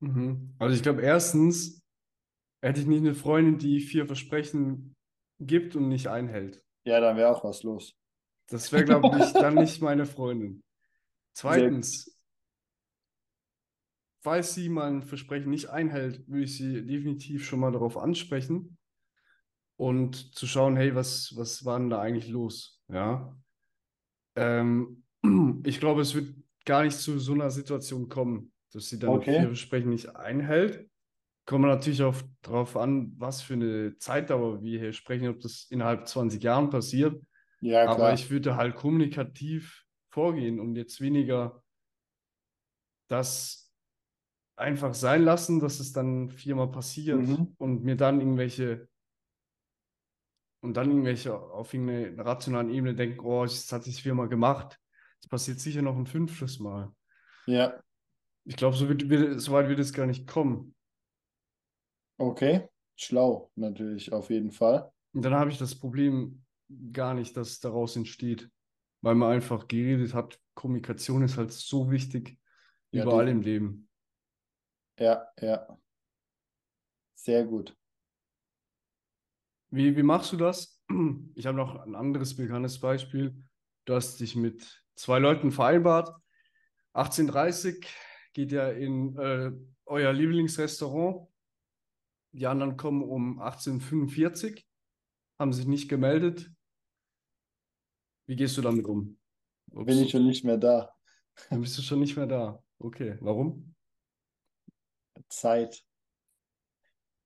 [0.00, 0.54] Mhm.
[0.58, 1.82] Also ich glaube, erstens
[2.62, 4.94] hätte ich nicht eine Freundin, die vier Versprechen
[5.40, 6.64] gibt und nicht einhält.
[6.86, 7.94] Ja, dann wäre auch was los.
[8.48, 10.62] Das wäre, glaube ich, dann nicht meine Freundin.
[11.36, 12.16] Zweitens,
[14.22, 18.78] falls sie mal ein Versprechen nicht einhält, würde ich sie definitiv schon mal darauf ansprechen
[19.76, 22.80] und zu schauen, hey, was, was war denn da eigentlich los?
[22.88, 23.36] Ja.
[24.36, 25.04] Ähm,
[25.64, 29.36] ich glaube, es wird gar nicht zu so einer Situation kommen, dass sie dann Okay.
[29.38, 30.88] vier Versprechen nicht einhält.
[31.46, 36.08] Kommt natürlich auch darauf an, was für eine Zeitdauer wir hier sprechen, ob das innerhalb
[36.08, 37.22] 20 Jahren passiert.
[37.60, 38.14] Ja, Aber klar.
[38.14, 41.62] ich würde halt kommunikativ vorgehen und jetzt weniger
[43.08, 43.70] das
[44.56, 47.54] einfach sein lassen, dass es dann viermal passiert Mhm.
[47.58, 48.88] und mir dann irgendwelche
[50.64, 54.80] und dann irgendwelche auf irgendeiner rationalen Ebene denken, oh, das hat es viermal gemacht.
[55.20, 56.92] Es passiert sicher noch ein fünftes Mal.
[57.46, 57.82] Ja,
[58.44, 60.74] Ich glaube, so, wird, wird, so weit wird es gar nicht kommen.
[62.18, 62.68] okay.
[62.96, 64.92] Schlau, natürlich, auf jeden Fall.
[65.12, 66.44] Und dann habe ich das Problem
[66.92, 68.50] gar nicht, dass daraus entsteht,
[69.00, 70.40] weil man einfach geredet hat.
[70.54, 72.38] Kommunikation ist halt so wichtig
[72.92, 73.88] Ja, überall im Leben.
[74.98, 75.78] Ja, ja.
[77.16, 77.76] Sehr gut.
[79.74, 80.80] Wie, wie machst du das?
[81.34, 83.34] Ich habe noch ein anderes bekanntes Beispiel.
[83.86, 86.14] Du hast dich mit zwei Leuten vereinbart.
[86.94, 87.84] 18.30
[88.34, 89.50] geht ihr in äh,
[89.86, 91.28] euer Lieblingsrestaurant.
[92.30, 94.62] Die anderen kommen um 18.45
[95.40, 96.52] haben sich nicht gemeldet.
[98.26, 99.18] Wie gehst du damit um?
[99.72, 100.94] Ups, Bin ich schon nicht mehr da.
[101.50, 102.62] dann bist du schon nicht mehr da.
[102.78, 103.74] Okay, warum?
[105.28, 105.84] Zeit.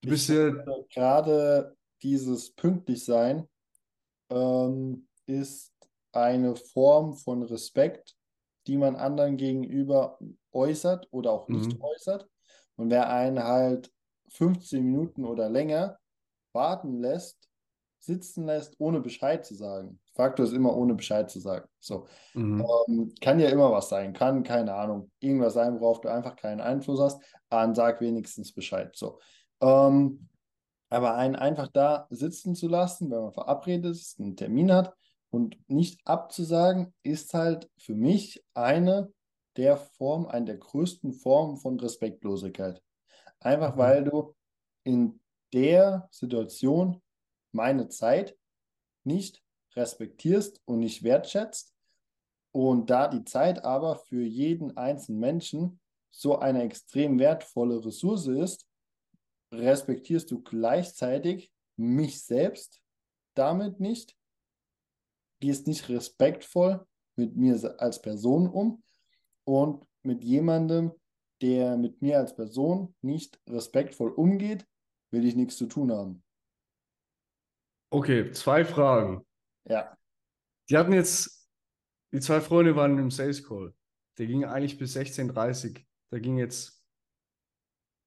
[0.01, 0.51] Du bist Ich ja,
[0.94, 3.49] gerade dieses Pünktlichsein
[4.30, 5.72] ähm, ist
[6.12, 8.16] eine Form von Respekt,
[8.66, 10.18] die man anderen gegenüber
[10.53, 11.82] äußert oder auch nicht Mhm.
[11.82, 12.28] äußert.
[12.76, 13.92] Und wer einen halt
[14.28, 15.99] 15 Minuten oder länger
[16.53, 17.49] warten lässt,
[18.01, 20.01] sitzen lässt, ohne Bescheid zu sagen.
[20.14, 21.68] Faktor ist immer ohne Bescheid zu sagen.
[21.80, 22.07] So.
[22.34, 22.64] Mhm.
[22.88, 24.12] Ähm, kann ja immer was sein.
[24.12, 27.22] Kann, keine Ahnung, irgendwas sein, worauf du einfach keinen Einfluss hast.
[27.49, 28.94] Dann sag wenigstens Bescheid.
[28.94, 29.18] So.
[29.61, 30.28] Ähm,
[30.89, 34.95] aber einen einfach da sitzen zu lassen, wenn man verabredet ist, einen Termin hat
[35.30, 39.12] und nicht abzusagen, ist halt für mich eine
[39.57, 42.82] der Formen, eine der größten Formen von Respektlosigkeit.
[43.41, 43.78] Einfach Mhm.
[43.78, 44.34] weil du
[44.84, 45.20] in
[45.53, 47.03] der Situation
[47.53, 48.36] meine Zeit
[49.05, 49.43] nicht
[49.74, 51.74] respektierst und nicht wertschätzt
[52.53, 55.80] und da die Zeit aber für jeden einzelnen Menschen
[56.11, 58.67] so eine extrem wertvolle Ressource ist,
[59.53, 62.80] respektierst du gleichzeitig mich selbst
[63.34, 64.16] damit nicht,
[65.40, 66.86] gehst nicht respektvoll
[67.16, 68.82] mit mir als Person um
[69.44, 70.92] und mit jemandem,
[71.40, 74.66] der mit mir als Person nicht respektvoll umgeht,
[75.11, 76.22] will ich nichts zu tun haben.
[77.90, 79.26] Okay, zwei Fragen.
[79.64, 79.96] Ja,
[80.68, 81.49] Die hatten jetzt,
[82.12, 83.74] die zwei Freunde waren im Sales Call.
[84.18, 85.84] Der ging eigentlich bis 16.30 Uhr.
[86.12, 86.77] Der ging jetzt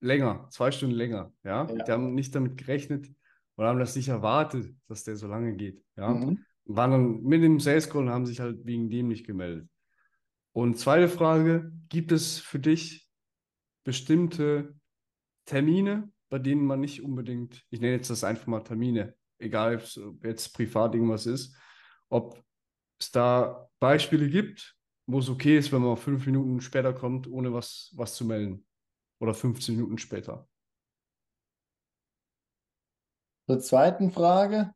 [0.02, 1.32] länger, zwei Stunden länger.
[1.44, 1.68] Ja?
[1.68, 1.84] Ja.
[1.84, 3.08] Die haben nicht damit gerechnet
[3.56, 5.82] oder haben das nicht erwartet, dass der so lange geht.
[5.96, 6.10] Ja?
[6.10, 6.44] Mhm.
[6.66, 9.70] Waren dann mit dem Sales Call und haben sich halt wegen dem nicht gemeldet.
[10.54, 13.08] Und zweite Frage, gibt es für dich
[13.84, 14.76] bestimmte
[15.46, 19.82] Termine, bei denen man nicht unbedingt, ich nenne jetzt das einfach mal Termine, egal ob
[19.82, 21.56] es jetzt privat irgendwas ist,
[22.10, 22.42] ob
[23.00, 24.76] es da Beispiele gibt,
[25.08, 28.66] wo es okay ist, wenn man fünf Minuten später kommt, ohne was, was zu melden.
[29.22, 30.50] Oder 15 Minuten später.
[33.48, 34.74] Zur zweiten Frage,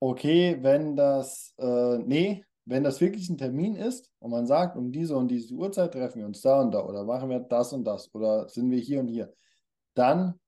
[0.00, 4.92] okay, wenn das, äh, nee, wenn das wirklich ein Termin ist und man sagt, um
[4.92, 7.84] diese und diese Uhrzeit treffen wir uns da und da oder machen wir das und
[7.84, 9.34] das oder sind wir hier und hier,
[9.94, 10.38] dann,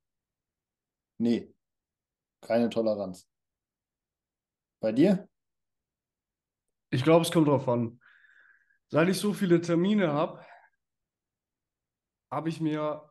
[1.16, 1.54] nee,
[2.42, 3.26] keine Toleranz.
[4.80, 5.26] Bei dir?
[6.90, 7.98] Ich glaube, es kommt drauf an.
[8.90, 10.44] Seit ich so viele Termine habe,
[12.30, 13.07] habe ich mir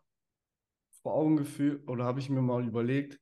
[1.08, 3.18] vor Augen geführt oder habe ich mir mal überlegt,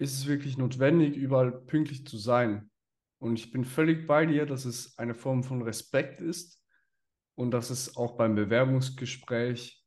[0.00, 2.70] ist es wirklich notwendig, überall pünktlich zu sein?
[3.20, 6.64] Und ich bin völlig bei dir, dass es eine Form von Respekt ist
[7.34, 9.84] und dass es auch beim Bewerbungsgespräch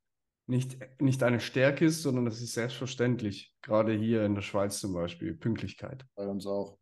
[0.47, 4.91] nicht, nicht eine Stärke ist, sondern das ist selbstverständlich, gerade hier in der Schweiz zum
[4.91, 6.05] Beispiel, Pünktlichkeit.
[6.15, 6.77] Bei uns auch.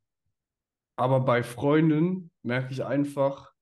[0.96, 3.54] Aber bei Freunden merke ich einfach,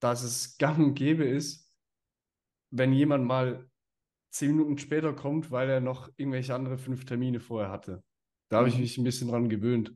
[0.00, 1.70] dass es gang und gäbe ist,
[2.70, 3.68] wenn jemand mal
[4.34, 8.02] zehn Minuten später kommt, weil er noch irgendwelche andere fünf Termine vorher hatte.
[8.48, 8.80] Da habe ich Mhm.
[8.82, 9.94] mich ein bisschen dran gewöhnt.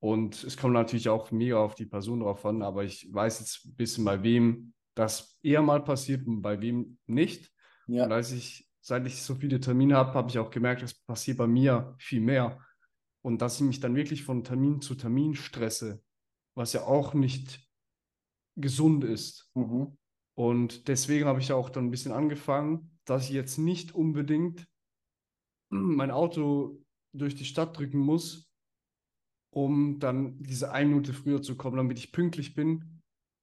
[0.00, 3.66] Und es kommt natürlich auch mega auf die Person drauf an, aber ich weiß jetzt
[3.66, 7.50] ein bisschen, bei wem das eher mal passiert und bei wem nicht.
[7.86, 10.94] Ja, Und als ich, seit ich so viele Termine habe, habe ich auch gemerkt, es
[10.94, 12.60] passiert bei mir viel mehr.
[13.22, 16.02] Und dass ich mich dann wirklich von Termin zu Termin stresse,
[16.54, 17.66] was ja auch nicht
[18.56, 19.50] gesund ist.
[19.54, 19.96] mhm.
[20.34, 24.68] Und deswegen habe ich auch dann ein bisschen angefangen, dass ich jetzt nicht unbedingt
[25.70, 26.82] mein Auto
[27.12, 28.50] durch die Stadt drücken muss,
[29.50, 33.02] um dann diese eine Minute früher zu kommen, damit ich pünktlich bin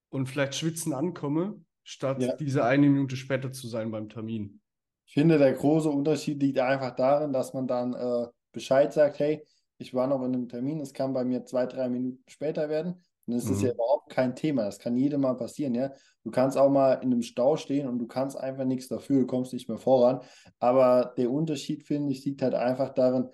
[0.10, 2.36] und vielleicht schwitzen ankomme, statt Ja.
[2.36, 4.62] diese eine Minute später zu sein beim Termin.
[5.06, 9.44] Ich finde, der große Unterschied liegt einfach darin, dass man dann äh, Bescheid sagt, hey,
[9.84, 12.96] ich war noch in einem Termin, es kann bei mir zwei, drei Minuten später werden.
[13.26, 13.68] Und das ist Mhm.
[13.68, 14.64] ja überhaupt kein Thema.
[14.66, 15.94] Das kann jedem mal passieren, ja.
[16.24, 19.28] Du kannst auch mal in einem Stau stehen und du kannst einfach nichts dafür, du
[19.28, 20.22] kommst nicht mehr voran.
[20.60, 23.30] Aber der Unterschied, finde ich, liegt halt einfach darin,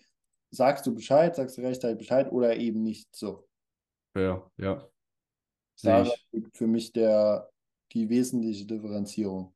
[0.52, 3.48] sagst du Bescheid, sagst du rechtzeitig Bescheid oder eben nicht so.
[4.16, 4.90] Ja, ja.
[6.04, 6.28] Ich.
[6.32, 7.50] liegt für mich der,
[7.94, 9.54] die wesentliche Differenzierung.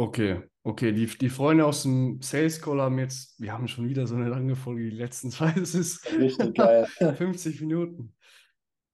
[0.00, 0.92] Okay, okay.
[0.92, 4.30] Die, die Freunde aus dem Sales Call haben jetzt, wir haben schon wieder so eine
[4.30, 6.86] lange Folge, die letzten zwei, das ist Richtig geil.
[7.16, 8.14] 50 Minuten.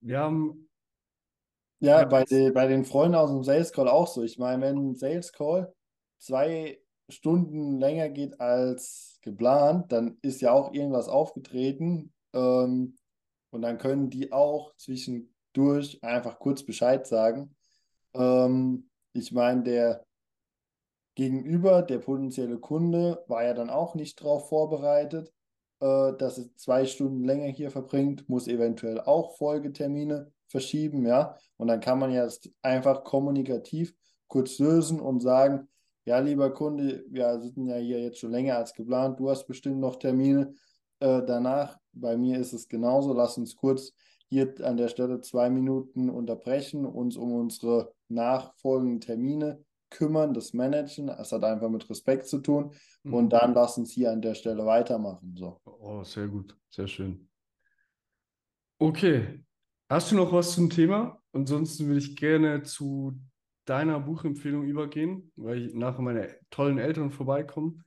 [0.00, 0.68] Wir haben,
[1.78, 4.24] Ja, bei, den bei den Freunden aus dem Sales Call auch so.
[4.24, 5.72] Ich meine, wenn ein Sales Call
[6.18, 12.12] zwei Stunden länger geht als geplant, dann ist ja auch irgendwas aufgetreten.
[12.32, 12.96] Ähm,
[13.50, 17.54] und dann können die auch zwischendurch einfach kurz Bescheid sagen.
[18.12, 20.05] Ähm, ich meine, der
[21.16, 25.32] Gegenüber, der potenzielle Kunde, war ja dann auch nicht darauf vorbereitet,
[25.80, 31.36] äh, dass es zwei Stunden länger hier verbringt, muss eventuell auch Folgetermine verschieben, ja.
[31.56, 32.28] Und dann kann man ja
[32.62, 33.94] einfach kommunikativ
[34.28, 35.68] kurz lösen und sagen,
[36.04, 39.80] ja, lieber Kunde, wir sitzen ja hier jetzt schon länger als geplant, du hast bestimmt
[39.80, 40.54] noch Termine
[41.00, 41.78] äh, danach.
[41.92, 43.12] Bei mir ist es genauso.
[43.12, 43.92] Lass uns kurz
[44.28, 51.08] hier an der Stelle zwei Minuten unterbrechen, uns um unsere nachfolgenden Termine kümmern, das Managen.
[51.08, 52.74] Es hat einfach mit Respekt zu tun.
[53.04, 55.34] Und dann lass uns hier an der Stelle weitermachen.
[55.36, 55.60] So.
[55.64, 57.28] oh, sehr gut, sehr schön.
[58.78, 59.42] Okay.
[59.88, 61.22] Hast du noch was zum Thema?
[61.32, 63.20] Ansonsten würde ich gerne zu
[63.66, 67.84] deiner Buchempfehlung übergehen, weil ich nachher meine tollen Eltern vorbeikommen.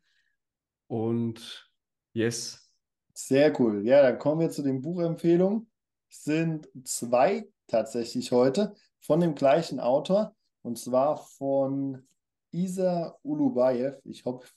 [0.87, 1.69] Und
[2.13, 2.71] yes.
[3.13, 3.85] Sehr cool.
[3.85, 5.69] Ja, dann kommen wir zu den Buchempfehlungen.
[6.09, 12.07] Es sind zwei tatsächlich heute von dem gleichen Autor und zwar von
[12.51, 13.99] Isa Ulubayev.
[14.05, 14.47] Ich hoffe,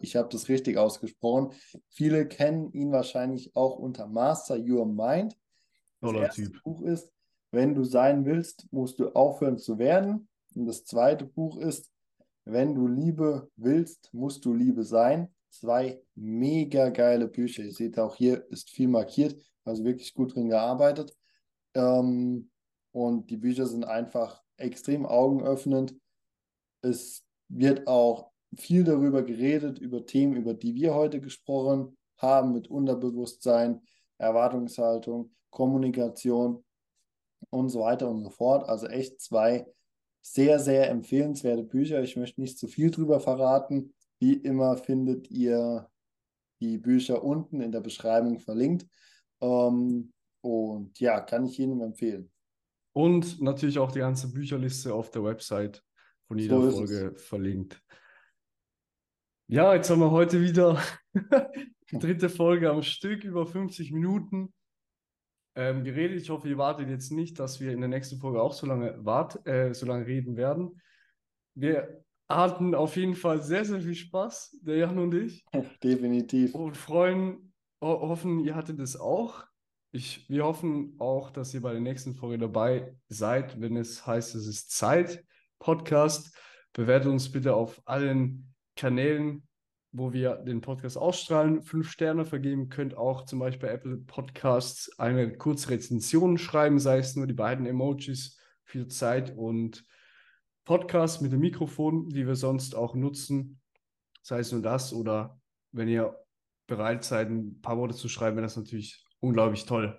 [0.00, 1.52] ich habe das richtig ausgesprochen.
[1.90, 5.36] Viele kennen ihn wahrscheinlich auch unter Master Your Mind.
[6.00, 6.50] Das erste.
[6.64, 7.12] Buch ist,
[7.50, 10.28] wenn du sein willst, musst du aufhören zu werden.
[10.54, 11.90] Und das zweite Buch ist,
[12.44, 15.32] wenn du Liebe willst, musst du Liebe sein.
[15.50, 17.62] Zwei mega geile Bücher.
[17.62, 21.14] Ihr seht auch hier ist viel markiert, also wirklich gut drin gearbeitet.
[21.74, 22.50] Ähm,
[22.90, 25.94] und die Bücher sind einfach extrem augenöffnend.
[26.82, 32.68] Es wird auch viel darüber geredet, über Themen, über die wir heute gesprochen haben, mit
[32.68, 33.82] Unterbewusstsein,
[34.18, 36.64] Erwartungshaltung, Kommunikation
[37.50, 38.68] und so weiter und so fort.
[38.68, 39.66] Also echt zwei
[40.22, 42.02] sehr, sehr empfehlenswerte Bücher.
[42.02, 43.92] Ich möchte nicht zu viel drüber verraten.
[44.18, 45.90] Wie immer findet ihr
[46.60, 48.86] die Bücher unten in der Beschreibung verlinkt.
[49.40, 52.31] Ähm, und ja, kann ich jedem empfehlen.
[52.92, 55.82] Und natürlich auch die ganze Bücherliste auf der Website
[56.26, 57.82] von jeder So Folge verlinkt.
[59.48, 60.82] Ja, jetzt haben wir heute wieder
[61.90, 64.52] die dritte Folge am Stück, über 50 Minuten
[65.54, 66.20] ähm, geredet.
[66.20, 69.04] Ich hoffe, ihr wartet jetzt nicht, dass wir in der nächsten Folge auch so lange,
[69.04, 70.80] wart, äh, so lange reden werden.
[71.54, 75.44] Wir hatten auf jeden Fall sehr, sehr viel Spaß, der Jan und ich,
[75.82, 76.54] Definitiv.
[76.54, 79.44] und freuen, ho hoffen, ihr hattet es auch.
[79.94, 84.34] Ich, wir hoffen auch, dass ihr bei der nächsten Folge dabei seid, wenn es heißt,
[84.34, 85.22] es ist Zeit,
[85.58, 86.34] Podcast.
[86.72, 89.46] Bewertet uns bitte auf allen Kanälen,
[89.90, 91.60] wo wir den Podcast ausstrahlen.
[91.60, 96.96] Fünf Sterne vergeben, könnt auch zum Beispiel bei Apple Podcasts eine kurze Rezension schreiben, sei
[96.96, 99.84] es nur die beiden Emojis für Zeit und
[100.64, 103.60] Podcast mit dem Mikrofon, die wir sonst auch nutzen.
[104.22, 105.38] Sei es nur das oder
[105.70, 106.16] wenn ihr
[106.66, 109.98] bereit seid, ein paar Worte zu schreiben, wäre das natürlich unglaublich toll.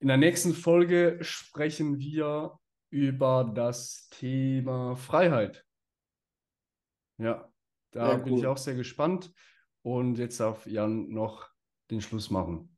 [0.00, 2.58] In der nächsten Folge sprechen wir
[2.90, 5.64] über das Thema Freiheit.
[7.18, 7.50] Ja,
[7.90, 9.32] da Sehr bin ich auch sehr gespannt.
[9.82, 11.48] Und jetzt darf Jan noch
[11.90, 12.76] den Schluss machen.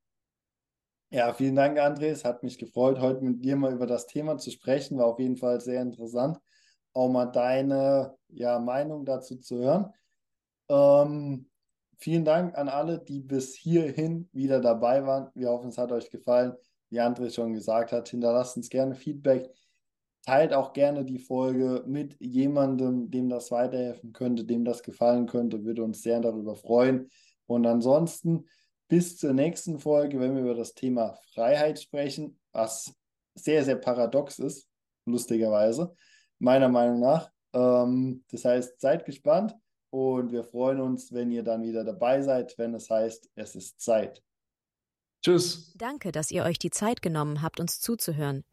[1.10, 2.06] Ja, vielen Dank, André.
[2.06, 4.96] Es hat mich gefreut, heute mit dir mal über das Thema zu sprechen.
[4.96, 6.38] War auf jeden Fall sehr interessant,
[6.92, 9.92] auch mal deine ja, Meinung dazu zu hören.
[10.68, 11.49] Ähm,
[12.00, 15.30] vielen Dank an alle, die bis hierhin wieder dabei waren.
[15.34, 16.54] Wir hoffen, es hat euch gefallen.
[16.88, 19.48] Wie André schon gesagt hat, hinterlasst uns gerne Feedback.
[20.24, 25.64] Teilt auch gerne die Folge mit jemandem, dem das weiterhelfen könnte, dem das gefallen könnte.
[25.64, 27.08] Würde uns sehr darüber freuen.
[27.46, 28.46] Und ansonsten
[28.88, 32.92] bis zur nächsten Folge, wenn wir über das Thema Freiheit sprechen, was
[33.34, 34.68] sehr, sehr paradox ist,
[35.06, 35.94] lustigerweise,
[36.38, 37.30] meiner Meinung nach.
[37.52, 39.54] Ähm, das heißt, seid gespannt
[39.90, 43.80] und wir freuen uns, wenn ihr dann wieder dabei seid, wenn es heißt, es ist
[43.80, 44.22] Zeit.
[45.22, 45.72] Tschüss.
[45.76, 48.44] Danke, dass ihr euch die Zeit genommen habt, uns zuzuhören.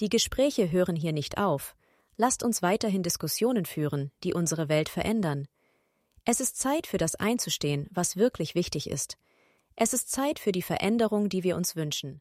[0.00, 1.76] Die Gespräche hören hier nicht auf.
[2.16, 5.48] Lasst uns weiterhin Diskussionen führen, die unsere Welt verändern.
[6.24, 9.16] Es ist Zeit für das einzustehen, was wirklich wichtig ist.
[9.76, 12.20] Es ist Zeit für die Veränderung, die wir uns wünschen.